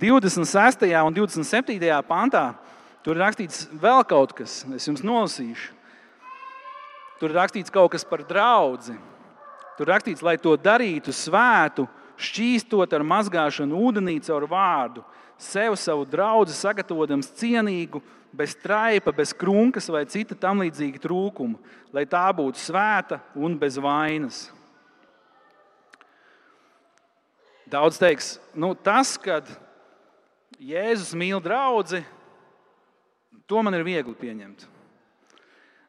26. 0.00 0.86
un 1.02 1.14
27. 1.16 2.02
pantā 2.06 2.44
Tur 3.04 3.16
ir 3.16 3.22
rakstīts 3.24 3.64
vēl 3.80 4.02
kaut 4.08 4.34
kas, 4.36 4.60
es 4.76 4.88
jums 4.88 5.04
nolasīšu. 5.06 5.72
Tur 7.20 7.32
ir 7.32 7.38
rakstīts 7.38 7.72
kaut 7.72 7.94
kas 7.94 8.04
par 8.04 8.24
draugu. 8.28 8.96
Tur 9.78 9.88
ir 9.88 9.92
rakstīts, 9.94 10.24
lai 10.24 10.36
to 10.40 10.52
darītu 10.60 11.12
svētu, 11.16 11.86
šķīstot 12.20 12.92
ar 12.92 13.04
mazgāšanu 13.06 13.80
ūdenī 13.88 14.18
caur 14.24 14.44
vārdu, 14.48 15.04
sev 15.40 15.76
savu 15.80 16.04
draugu 16.08 16.52
sagatavotams 16.52 17.32
cienīgu, 17.40 18.02
bez 18.36 18.54
traipa, 18.54 19.12
bez 19.16 19.32
krunkas 19.34 19.88
vai 19.90 20.04
cita 20.06 20.36
tam 20.38 20.60
līdzīga 20.62 21.00
trūkuma, 21.02 21.58
lai 21.96 22.04
tā 22.06 22.26
būtu 22.36 22.60
svēta 22.60 23.18
un 23.34 23.56
bez 23.58 23.80
vainas. 23.80 24.44
Daudz 27.70 27.98
teiks, 28.02 28.34
nu, 28.54 28.74
tas, 28.74 29.14
kad 29.18 29.46
Jēzus 30.60 31.14
mīl 31.14 31.38
draugu, 31.42 32.02
To 33.50 33.62
man 33.66 33.74
ir 33.74 33.82
viegli 33.86 34.14
pieņemt. 34.14 34.68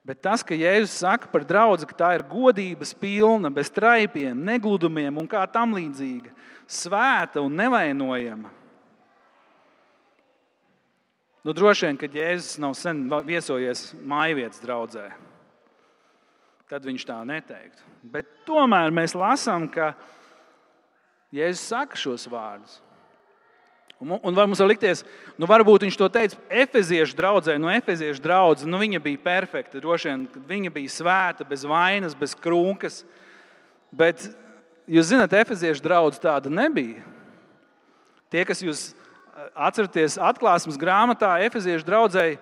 Bet 0.02 0.24
tas, 0.26 0.42
ka 0.42 0.58
Jēzus 0.58 0.96
saka 1.04 1.30
par 1.30 1.44
draugu, 1.46 1.86
ka 1.86 1.98
tā 1.98 2.08
ir 2.18 2.26
godības 2.26 2.96
pilna, 2.98 3.52
bez 3.54 3.70
traipiem, 3.70 4.34
negludumiem 4.34 5.20
un 5.22 5.28
kā 5.30 5.44
tam 5.46 5.76
līdzīga, 5.78 6.34
svēta 6.66 7.44
un 7.46 7.54
nevainojama. 7.60 8.50
Nu, 11.46 11.54
droši 11.58 11.88
vien, 11.88 12.00
kad 12.02 12.18
Jēzus 12.18 12.58
nav 12.62 12.74
sen 12.78 13.06
viesojies 13.30 13.92
mājvietas 13.98 14.62
draudzē, 14.62 15.08
tad 16.70 16.86
viņš 16.86 17.06
tā 17.06 17.20
neteiktu. 17.30 17.86
Bet 18.02 18.30
tomēr 18.50 18.94
mēs 18.94 19.14
lasām, 19.18 19.70
ka 19.70 19.94
Jēzus 21.34 21.70
saka 21.74 21.98
šos 21.98 22.26
vārdus. 22.30 22.82
Un, 24.02 24.16
un 24.18 24.34
var 24.34 24.48
mums 24.50 24.58
var 24.58 24.72
likties, 24.72 25.04
nu, 25.38 25.46
varbūt 25.46 25.84
viņš 25.86 25.98
to 26.00 26.08
teica 26.10 26.38
Efeziešu 26.50 27.14
draugai. 27.20 27.60
Nu, 27.62 27.70
Efeziešu 27.70 28.24
drauga 28.24 28.66
nu, 28.66 28.80
viņa 28.82 28.98
bija 29.04 29.22
perfekta. 29.22 29.78
Droši 29.78 30.10
vien 30.10 30.24
viņa 30.50 30.72
bija 30.74 30.90
svēta, 30.90 31.46
bez 31.46 31.68
vainas, 31.70 32.16
bez 32.18 32.34
krūkas. 32.34 33.04
Bet 33.94 34.26
jūs 34.90 35.12
zināt, 35.12 35.38
Efeziešu 35.38 35.86
draugs 35.86 36.22
tāda 36.24 36.50
nebija. 36.50 37.06
Tie, 38.34 38.42
kas 38.48 38.66
jūs 38.66 38.84
atceraties 39.54 40.18
atklāsmes 40.18 40.82
grāmatā, 40.82 41.36
Efeziešu 41.46 41.86
draugai, 41.86 42.40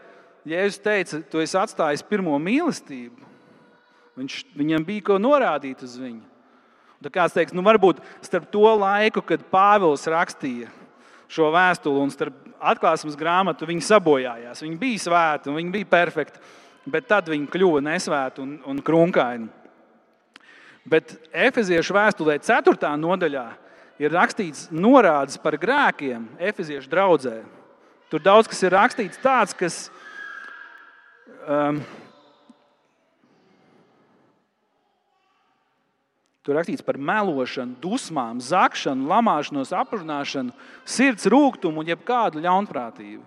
Jēzus 0.47 0.79
teica, 0.79 1.19
tu 1.27 1.43
esi 1.43 1.59
atstājis 1.59 2.07
pirmo 2.07 2.39
mīlestību. 2.39 3.27
Viņš, 4.15 4.41
viņam 4.55 4.87
bija 4.87 5.09
ko 5.11 5.19
norādīt 5.19 5.83
uz 5.83 5.99
viņu. 5.99 6.23
Tad 7.03 7.15
kāds 7.15 7.35
teiks, 7.35 7.51
nu 7.55 7.67
varbūt 7.67 7.99
starp 8.23 8.47
to 8.51 8.63
laiku, 8.79 9.19
kad 9.27 9.43
Pāvils 9.51 10.07
rakstīja 10.07 10.71
šo 11.29 11.51
vēstuli, 11.53 12.01
un 12.01 12.11
starp 12.13 12.37
atklāsmes 12.71 13.17
grāmatu 13.19 13.67
viņi 13.69 13.85
sabojājās. 13.85 14.63
Viņi 14.65 14.79
bija 14.81 15.03
svēti, 15.05 15.53
viņi 15.53 15.73
bija 15.73 15.89
perfekti, 15.89 16.41
bet 16.89 17.07
tad 17.09 17.29
viņi 17.29 17.49
kļuva 17.53 17.83
nesvēti 17.85 18.43
un, 18.43 18.57
un 18.67 18.81
krunkaini. 18.85 19.49
Bet 20.89 21.13
Efeziešu 21.35 21.93
vēstulē, 21.93 22.39
4. 22.41 22.93
nodaļā, 22.97 23.45
ir 24.01 24.13
rakstīts 24.15 24.69
norādes 24.73 25.37
par 25.41 25.59
grēkiem 25.59 26.25
Efeziešu 26.49 26.89
draudzē. 26.89 27.37
Tur 28.09 28.23
daudz 28.25 28.49
kas 28.49 28.63
ir 28.65 28.73
rakstīts 28.73 29.21
tāds, 29.21 29.53
kas. 29.53 29.81
Um, 31.45 31.83
Tur 36.43 36.55
rakstīts 36.55 36.85
par 36.85 36.95
melošanu, 36.95 37.75
dusmām, 37.83 38.39
zakšanu, 38.39 39.09
lamāšanos, 39.11 39.73
aprunāšanu, 39.75 40.53
sirds 40.87 41.27
rūkumu 41.29 41.83
un 41.83 41.91
jebkādu 41.91 42.41
ļaunprātību. 42.45 43.25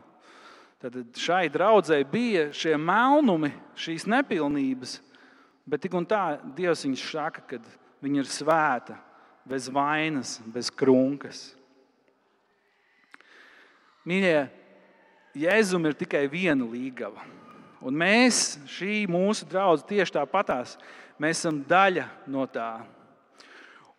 Tad 0.83 0.97
šai 1.21 1.45
draudzēji 1.53 2.09
bija 2.11 2.47
šie 2.57 2.73
melnumi, 2.81 3.53
šīs 3.79 4.09
nepilnības, 4.11 4.97
bet 5.69 5.85
tik 5.85 5.95
un 5.95 6.09
tā 6.09 6.41
Dievs 6.57 6.83
viņus 6.87 7.05
saka, 7.13 7.45
ka 7.47 7.61
viņi 8.03 8.25
ir 8.25 8.31
svēta, 8.33 8.97
bez 9.47 9.69
vainas, 9.71 10.41
bez 10.51 10.73
krunkas. 10.75 11.53
Mīļie, 14.09 14.49
Jēzum 15.39 15.87
ir 15.89 15.95
tikai 15.97 16.27
viena 16.29 16.67
līgava. 16.69 17.23
Un 17.83 17.95
mēs, 17.99 18.59
šī 18.69 19.05
mūsu 19.11 19.47
draudzene, 19.49 19.89
tieši 19.89 20.17
tāpatās, 20.19 20.75
mēs 21.23 21.41
esam 21.41 21.63
daļa 21.69 22.05
no 22.31 22.45
tā. 22.51 22.83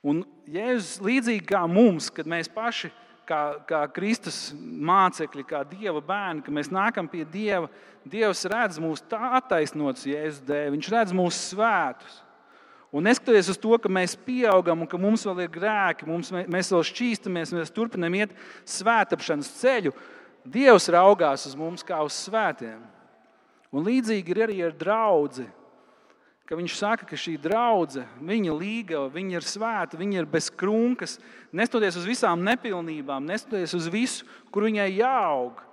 Un 0.03 0.25
Jēzus 0.51 0.99
līdzīgi 1.03 1.45
kā 1.47 1.61
mums, 1.69 2.09
kad 2.11 2.27
mēs 2.27 2.49
paši, 2.51 2.89
kā, 3.27 3.39
kā 3.67 3.85
Kristus 3.95 4.51
mācekļi, 4.59 5.45
kā 5.47 5.63
Dieva 5.67 6.01
bērni, 6.03 6.43
kad 6.43 6.55
mēs 6.55 6.71
nākam 6.73 7.07
pie 7.07 7.23
Dieva, 7.23 7.69
Dievs 8.03 8.43
redz 8.51 8.81
mūs 8.83 9.05
tā 9.07 9.37
attaisnots 9.39 10.03
Jēzus 10.09 10.43
dēļ, 10.43 10.73
Viņš 10.75 10.91
redz 10.91 11.15
mūs 11.15 11.39
svētus. 11.53 12.19
Un 12.93 13.07
neskatoties 13.07 13.49
uz 13.49 13.57
to, 13.57 13.71
ka 13.81 13.89
mēs 13.89 14.13
pieaugam 14.13 14.83
un 14.83 14.89
ka 14.89 14.99
mums 15.01 15.23
vēl 15.25 15.45
ir 15.45 15.53
grēki, 15.55 16.05
mums, 16.05 16.29
mēs 16.29 16.69
vēl 16.75 16.83
šķīstamies, 16.91 17.55
mēs 17.55 17.73
turpinām 17.73 18.19
iet 18.19 18.35
svētāpšanas 18.69 19.49
ceļu, 19.61 19.95
Dievs 20.43 20.89
raugās 20.91 21.47
uz 21.47 21.55
mums 21.55 21.85
kā 21.87 22.01
uz 22.03 22.17
svētiem. 22.25 22.81
Un 23.71 23.85
līdzīgi 23.87 24.33
ir 24.35 24.41
arī 24.43 24.57
ar 24.67 24.73
draugu 24.75 25.47
ka 26.53 26.59
viņš 26.59 26.73
saka, 26.77 27.05
ka 27.09 27.17
šī 27.17 27.33
draudzene, 27.41 28.05
viņa 28.29 28.53
līga, 28.53 28.99
viņa 29.09 29.39
ir 29.39 29.45
svēta, 29.47 29.97
viņa 29.97 30.19
ir 30.19 30.27
bez 30.29 30.51
krunkas, 30.53 31.15
nestoties 31.49 31.97
uz 31.97 32.05
visām 32.05 32.43
nepilnībām, 32.45 33.25
nestoties 33.25 33.73
uz 33.73 33.87
visu, 33.89 34.27
kur 34.53 34.67
viņai 34.67 34.91
jāaug. 34.99 35.63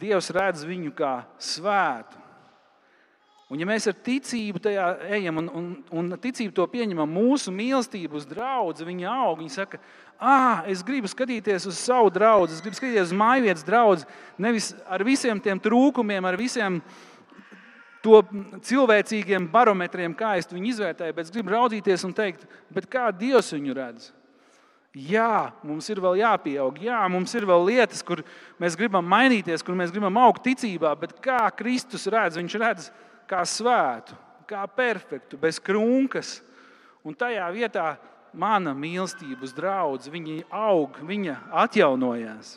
Dievs 0.00 0.30
redz 0.32 0.64
viņu 0.64 0.94
kā 0.96 1.18
svētu. 1.42 2.16
Un, 3.50 3.58
ja 3.58 3.66
mēs 3.66 3.88
ar 3.90 3.98
ticību 3.98 4.62
tajā 4.62 4.86
ejam 5.18 5.42
un, 5.42 5.50
un, 5.58 5.68
un 6.00 6.16
ticību 6.22 6.54
to 6.56 6.64
pieņemam, 6.70 7.10
mūsu 7.10 7.52
mīlestību 7.52 8.16
uz 8.16 8.24
draugu, 8.30 8.86
viņa 8.86 9.10
aug. 9.10 9.42
Viņa 9.42 9.56
saka, 9.58 9.82
ah, 10.16 10.62
es 10.70 10.86
gribu 10.86 11.10
skatīties 11.10 11.66
uz 11.68 11.82
savu 11.82 12.14
draugu, 12.14 12.48
es 12.48 12.62
gribu 12.64 12.78
skatīties 12.78 13.10
uz 13.10 13.16
mājvietas 13.18 13.66
draugu, 13.66 14.08
nevis 14.40 14.70
ar 14.88 15.04
visiem 15.04 15.42
tiem 15.42 15.60
trūkumiem, 15.60 16.30
ar 16.30 16.38
visiem 16.38 16.78
uh, 16.78 17.09
to 18.04 18.22
cilvēcīgiem 18.66 19.48
barometriem, 19.52 20.14
kā 20.16 20.36
es 20.40 20.48
viņu 20.50 20.72
izvērtēju, 20.72 21.16
bet 21.16 21.28
es 21.28 21.34
gribu 21.34 21.54
raudzīties 21.54 22.06
un 22.08 22.16
teikt, 22.16 22.46
kā 22.90 23.10
Dievs 23.12 23.52
viņu 23.56 23.76
redz. 23.76 24.10
Jā, 24.90 25.52
mums 25.62 25.86
ir 25.92 26.00
vēl 26.02 26.18
jāpieaug, 26.18 26.80
jā, 26.82 26.98
mums 27.12 27.30
ir 27.38 27.44
vēl 27.46 27.68
lietas, 27.68 28.00
kur 28.02 28.24
mēs 28.58 28.74
gribam 28.78 29.06
mainīties, 29.06 29.62
kur 29.62 29.76
mēs 29.78 29.92
gribam 29.94 30.18
augt 30.18 30.42
ticībā, 30.48 30.96
bet 30.98 31.14
kā 31.22 31.44
Kristus 31.54 32.08
redz, 32.10 32.40
viņš 32.40 32.56
redz 32.58 32.88
kā 33.30 33.44
svētu, 33.46 34.16
kā 34.50 34.64
perfektu, 34.74 35.38
bez 35.38 35.60
krunkas. 35.62 36.40
Un 37.06 37.14
tajā 37.14 37.46
vietā 37.54 37.92
mana 38.34 38.74
mīlestība 38.74 39.46
uz 39.46 39.54
draugu, 39.54 40.10
viņa 40.10 40.42
aug, 40.50 40.98
viņa 41.06 41.36
atjaunojās. 41.62 42.56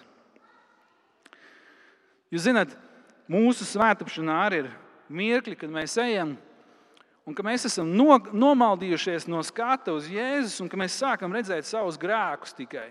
Jūs 2.34 2.48
zināt, 2.48 2.74
mūsu 3.30 3.66
svētāpšanā 3.70 4.40
arī 4.48 4.64
ir 4.64 4.72
mirkļi, 5.14 5.58
kad 5.60 5.72
mēs 5.74 5.96
ejam 6.02 6.36
un 7.24 7.36
ka 7.38 7.46
mēs 7.46 7.68
esam 7.70 7.92
no, 7.96 8.18
nomaldījušies 8.34 9.30
no 9.32 9.40
skata 9.46 9.96
uz 9.96 10.10
Jēzus 10.12 10.60
un 10.64 10.72
ka 10.72 10.80
mēs 10.80 10.98
sākam 11.00 11.34
redzēt 11.36 11.68
savus 11.70 12.00
grēkus 12.02 12.56
tikai. 12.58 12.90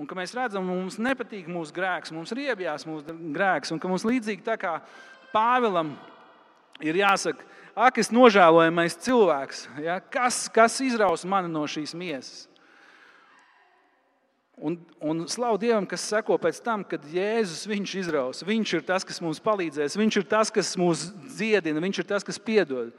Un 0.00 0.08
ka 0.08 0.16
mēs 0.16 0.32
redzam, 0.32 0.64
ka 0.64 0.72
mums 0.72 0.96
nepatīk 1.02 1.48
mūsu 1.50 1.74
grēks, 1.76 2.12
mums 2.16 2.30
ir 2.32 2.46
iebjās 2.46 2.86
mūsu 2.88 3.16
grēks, 3.34 3.74
un 3.74 3.80
ka 3.82 3.90
mums 3.90 4.06
līdzīgi 4.08 4.46
tā 4.46 4.56
kā 4.60 4.78
Pāvilam 5.30 5.92
ir 6.82 6.96
jāsaka, 6.98 7.44
ak, 7.76 8.00
es 8.02 8.10
nožēlojamais 8.10 8.96
cilvēks, 9.04 9.66
ja? 9.84 10.00
kas, 10.00 10.46
kas 10.50 10.80
izraus 10.82 11.26
mani 11.28 11.52
no 11.52 11.62
šīs 11.70 11.92
miesas. 11.94 12.49
Un, 14.60 14.76
un 15.00 15.22
slavu 15.24 15.56
Dievam, 15.56 15.86
kas 15.88 16.02
seko 16.04 16.36
pēc 16.40 16.58
tam, 16.60 16.82
kad 16.84 17.04
Jēzus 17.08 17.64
viņš 17.70 17.94
izraus. 18.02 18.42
Viņš 18.44 18.74
ir 18.76 18.82
tas, 18.84 19.06
kas 19.08 19.22
mums 19.24 19.40
palīdzēs, 19.40 19.96
viņš 19.96 20.18
ir 20.20 20.26
tas, 20.28 20.52
kas 20.52 20.74
mūs 20.76 21.06
dziedina, 21.32 21.80
viņš 21.80 22.02
ir 22.02 22.08
tas, 22.10 22.26
kas 22.26 22.36
piedod. 22.36 22.92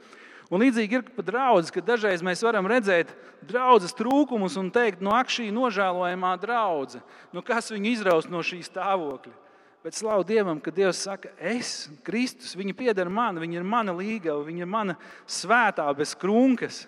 Un 0.52 0.60
līdzīgi 0.60 0.98
ir 0.98 1.04
pat 1.06 1.28
draugs, 1.30 1.70
ka 1.72 1.80
dažreiz 1.80 2.20
mēs 2.24 2.42
varam 2.44 2.66
redzēt 2.68 3.14
draudzes 3.48 3.94
trūkumus 3.96 4.58
un 4.60 4.72
teikt, 4.74 5.00
no 5.00 5.12
nu, 5.12 5.16
ak, 5.16 5.30
šī 5.32 5.46
nožēlojamā 5.54 6.34
draudzene, 6.42 7.06
nu 7.32 7.44
kas 7.46 7.70
viņu 7.72 7.94
izraus 7.94 8.28
no 8.28 8.42
šī 8.44 8.58
stāvokļa. 8.66 9.38
Bet 9.82 9.96
slavu 9.98 10.26
Dievam, 10.26 10.60
ka 10.62 10.70
Dievs 10.74 11.00
saka, 11.06 11.30
es, 11.38 11.88
Kristus, 12.06 12.52
viņa 12.58 12.74
pieder 12.78 13.08
man, 13.10 13.40
viņa 13.42 13.58
ir 13.58 13.64
mana 13.66 13.94
līgava, 13.96 14.44
viņa 14.46 14.62
ir 14.62 14.70
mana 14.70 14.98
svētā 15.26 15.88
bez 15.98 16.12
krunkas. 16.14 16.84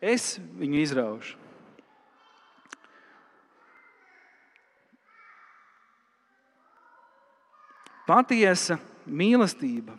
Es 0.00 0.36
viņu 0.56 0.80
izraušu. 0.80 1.47
Patiesa 8.08 8.78
mīlestība 9.04 9.92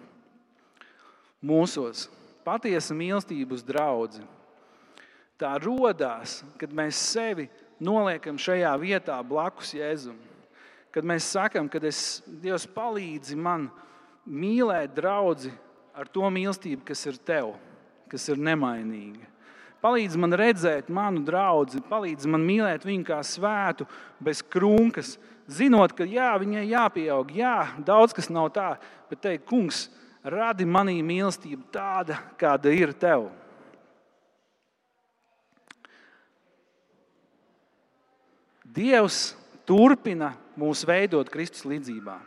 mūsos, 1.45 2.07
patiesa 2.41 2.95
mīlestība 2.97 3.53
uz 3.53 3.61
draugu. 3.65 4.23
Tā 5.39 5.53
radās, 5.61 6.39
kad 6.59 6.73
mēs 6.75 6.97
sevi 7.13 7.45
noliekam 7.79 8.39
šajā 8.41 8.73
vietā 8.81 9.19
blakus 9.23 9.75
Jēzum. 9.77 10.17
Kad 10.91 11.05
mēs 11.05 11.29
sakām, 11.31 11.69
ka 11.69 11.79
es, 11.85 12.23
Dievs 12.25 12.65
palīdzi 12.73 13.37
man 13.37 13.69
mīlēt 14.25 14.97
draugu 14.97 15.53
ar 15.93 16.09
to 16.09 16.25
mīlestību, 16.33 16.81
kas 16.89 17.05
ir 17.05 17.21
tev, 17.21 17.53
kas 18.09 18.25
ir 18.33 18.41
nemainīga. 18.41 19.27
Palīdz 19.79 20.17
man 20.19 20.35
redzēt 20.35 20.89
manu 20.91 21.21
draugu, 21.23 21.79
palīdz 21.87 22.27
man 22.27 22.43
mīlēt 22.43 22.83
viņu 22.89 23.05
kā 23.07 23.21
svētu, 23.23 23.85
bez 24.19 24.41
krunkas, 24.41 25.13
zinot, 25.49 25.93
ka 25.97 26.05
jā, 26.07 26.29
viņai 26.41 26.67
jāpieaug, 26.69 27.33
jā, 27.35 27.55
daudz 27.85 28.13
kas 28.15 28.29
nav 28.31 28.51
tā, 28.55 28.71
bet 29.09 29.21
teikt, 29.23 29.47
kungs, 29.49 29.87
radi 30.23 30.67
manī 30.67 30.99
mīlestību 31.05 31.67
tāda, 31.73 32.19
kāda 32.39 32.73
ir 32.75 32.93
tev. 32.93 33.29
Dievs 38.69 39.33
turpina 39.67 40.35
mūs 40.59 40.85
veidot 40.87 41.29
Kristus 41.33 41.65
līdzjūtībā. 41.65 42.19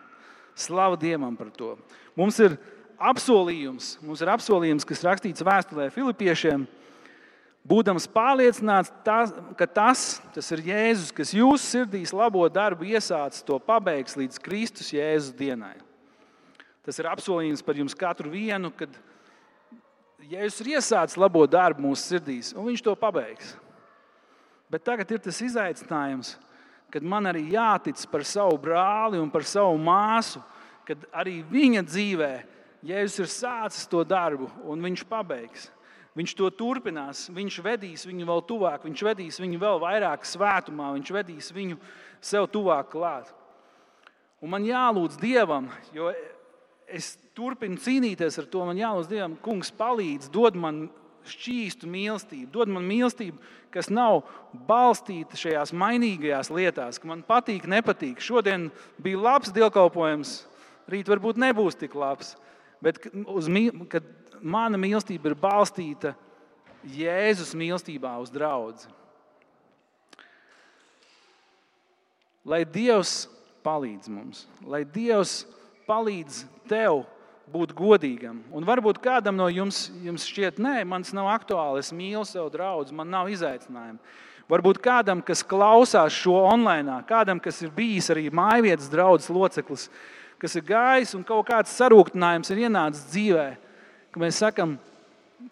Slavu 0.59 0.99
Dievam 1.01 1.37
par 1.39 1.49
to. 1.55 1.77
Mums 2.19 2.37
ir 2.43 2.59
apsolījums, 3.01 3.97
mums 4.05 4.21
ir 4.21 4.31
apsolījums 4.33 4.87
kas 4.87 5.05
rakstīts 5.07 5.45
vēstulē 5.47 5.89
Filipiešiem 5.95 6.67
būdams 7.69 8.09
pārliecināts, 8.11 8.91
tas, 9.07 9.33
ka 9.59 9.67
tas, 9.67 10.21
tas 10.35 10.51
ir 10.55 10.65
Jēzus, 10.67 11.13
kas 11.15 11.33
jūsu 11.37 11.63
sirdīs 11.63 12.15
labo 12.15 12.45
darbu 12.51 12.87
iesācis, 12.91 13.45
to 13.47 13.59
pabeigs 13.63 14.19
līdz 14.19 14.41
Kristus 14.43 14.93
Jēzus 14.95 15.35
dienai. 15.39 15.77
Tas 16.83 16.99
ir 16.99 17.07
apsolījums 17.07 17.63
par 17.63 17.79
jums 17.79 17.95
katru 17.95 18.33
vienu, 18.33 18.73
kad 18.75 18.91
Jēzus 20.27 20.63
ir 20.65 20.73
iesācis 20.77 21.19
labo 21.19 21.45
darbu 21.47 21.85
mūsu 21.87 22.15
sirdīs, 22.15 22.53
un 22.57 22.67
viņš 22.71 22.83
to 22.87 22.97
pabeigs. 22.99 23.55
Bet 24.73 24.85
tagad 24.87 25.11
ir 25.13 25.21
tas 25.23 25.39
izaicinājums, 25.45 26.37
kad 26.93 27.05
man 27.05 27.29
arī 27.29 27.45
jātic 27.55 28.01
par 28.11 28.25
savu 28.27 28.57
brāli 28.61 29.21
un 29.21 29.31
par 29.33 29.45
savu 29.49 29.77
māsu, 29.81 30.43
kad 30.89 31.05
arī 31.15 31.41
viņa 31.47 31.85
dzīvē 31.87 32.33
Jēzus 32.83 33.23
ir 33.23 33.31
sācis 33.31 33.87
to 33.87 34.03
darbu, 34.03 34.49
un 34.67 34.83
viņš 34.83 35.05
pabeigs. 35.07 35.69
Viņš 36.19 36.35
to 36.37 36.51
turpinās, 36.53 37.25
viņš 37.33 37.59
vedīs 37.65 38.03
viņu 38.05 38.27
vēl 38.29 38.43
tuvāk, 38.45 38.83
viņš 38.85 39.05
vedīs 39.07 39.39
viņu 39.41 39.61
vēl 39.63 39.79
vairāk 39.81 40.27
svētumā, 40.29 40.91
viņš 40.99 41.13
vedīs 41.17 41.49
viņu 41.57 41.79
sev 42.21 42.51
tuvāk 42.53 42.91
klāt. 42.93 43.31
Un 44.43 44.53
man 44.53 44.67
jālūdz 44.67 45.17
Dievam, 45.23 45.71
jo 45.95 46.11
es 46.93 47.15
turpinu 47.37 47.81
cīnīties 47.81 48.37
ar 48.43 48.49
to. 48.53 48.67
Man 48.69 48.81
jālūdz 48.81 49.09
Dievam, 49.09 49.39
Kungs, 49.41 49.73
palīdz, 49.73 50.29
dod 50.35 50.59
man 50.59 50.85
šķīstu 51.29 51.89
mīlestību, 51.89 52.51
dod 52.53 52.71
man 52.75 52.85
mīlestību, 52.89 53.39
kas 53.73 53.89
nav 53.93 54.25
balstīta 54.69 55.39
šajās 55.39 55.73
mainīgajās 55.79 56.51
lietās, 56.53 56.99
ka 57.01 57.09
man 57.09 57.23
patīk, 57.27 57.69
nepatīk. 57.71 58.21
Šodien 58.21 58.69
bija 59.01 59.21
labs 59.23 59.55
dievkalpojums, 59.55 60.35
rīt 60.93 61.09
varbūt 61.09 61.41
nebūs 61.41 61.79
tik 61.79 61.95
labs. 61.97 62.35
Bet 62.83 62.99
uz, 63.31 63.47
kad 63.89 64.09
mana 64.43 64.81
mīlestība 64.81 65.31
ir 65.31 65.39
balstīta 65.39 66.15
Jēzus 66.83 67.55
mīlestībā 67.55 68.17
uz 68.23 68.33
draugu. 68.35 68.91
Lai 72.43 72.65
Dievs 72.67 73.29
palīdz 73.63 74.11
mums, 74.11 74.47
lai 74.67 74.83
Dievs 74.83 75.45
palīdz 75.87 76.43
tev 76.71 77.05
būt 77.53 77.75
godīgam. 77.77 78.41
Un 78.55 78.67
varbūt 78.67 78.99
kādam 79.03 79.37
no 79.39 79.47
jums, 79.53 79.87
jums 80.03 80.27
šķiet, 80.27 80.59
nē, 80.63 80.83
man 80.89 81.05
tas 81.07 81.15
nav 81.15 81.29
aktuāli, 81.31 81.83
es 81.83 81.93
mīlu 81.95 82.25
savu 82.27 82.51
draugu, 82.51 82.95
man 82.97 83.11
nav 83.13 83.31
izaicinājumu. 83.31 84.01
Varbūt 84.51 84.81
kādam, 84.83 85.23
kas 85.25 85.45
klausās 85.47 86.17
šo 86.19 86.35
online, 86.51 86.99
kādam, 87.09 87.39
kas 87.41 87.63
ir 87.63 87.71
bijis 87.73 88.11
arī 88.13 88.27
mājvietas 88.35 88.91
draugs 88.93 89.31
loceklis, 89.33 89.87
kas 90.43 90.57
ir 90.59 90.67
gājis 90.67 91.15
un 91.17 91.23
kaut 91.25 91.47
kāds 91.49 91.73
sarūktinājums 91.79 92.51
ir 92.51 92.65
ienācis 92.67 93.07
dzīvē, 93.13 93.47
ka 94.13 94.21
mēs 94.21 94.41
sakam, 94.43 94.77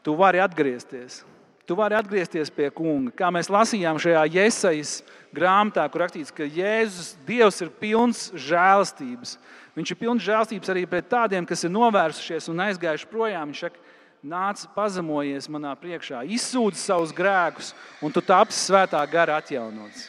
tu 0.05 0.15
vari 0.19 0.43
atgriezties. 0.43 1.23
Tu 1.67 1.77
vari 1.79 1.95
atgriezties 1.95 2.51
pie 2.51 2.69
kunga. 2.75 3.13
Kā 3.15 3.31
mēs 3.33 3.51
lasījām 3.53 3.99
šajā 4.03 4.25
iesaistas 4.43 5.05
grāmatā, 5.35 5.85
kur 5.91 6.03
rakstīts, 6.03 6.33
ka 6.35 6.47
Jēzus 6.47 7.15
Dievs 7.27 7.61
ir 7.63 7.71
pilns 7.81 8.25
žēlastības. 8.35 9.37
Viņš 9.79 9.93
ir 9.95 10.01
pilns 10.01 10.27
žēlastības 10.27 10.73
arī 10.73 10.83
pret 10.91 11.07
tādiem, 11.13 11.47
kas 11.47 11.63
ir 11.65 11.71
novērsušies 11.71 12.51
un 12.51 12.65
aizgājuši 12.67 13.11
projām. 13.13 13.53
Viņš 13.53 13.63
saka, 13.69 13.85
nāc, 14.27 14.65
pazemojies 14.75 15.49
manā 15.49 15.73
priekšā, 15.79 16.25
izsūdz 16.37 16.81
savus 16.83 17.15
grēkus, 17.17 17.73
un 18.03 18.13
tu 18.13 18.23
tapsi 18.25 18.59
svētā 18.67 19.01
gara 19.11 19.39
atjaunots. 19.41 20.09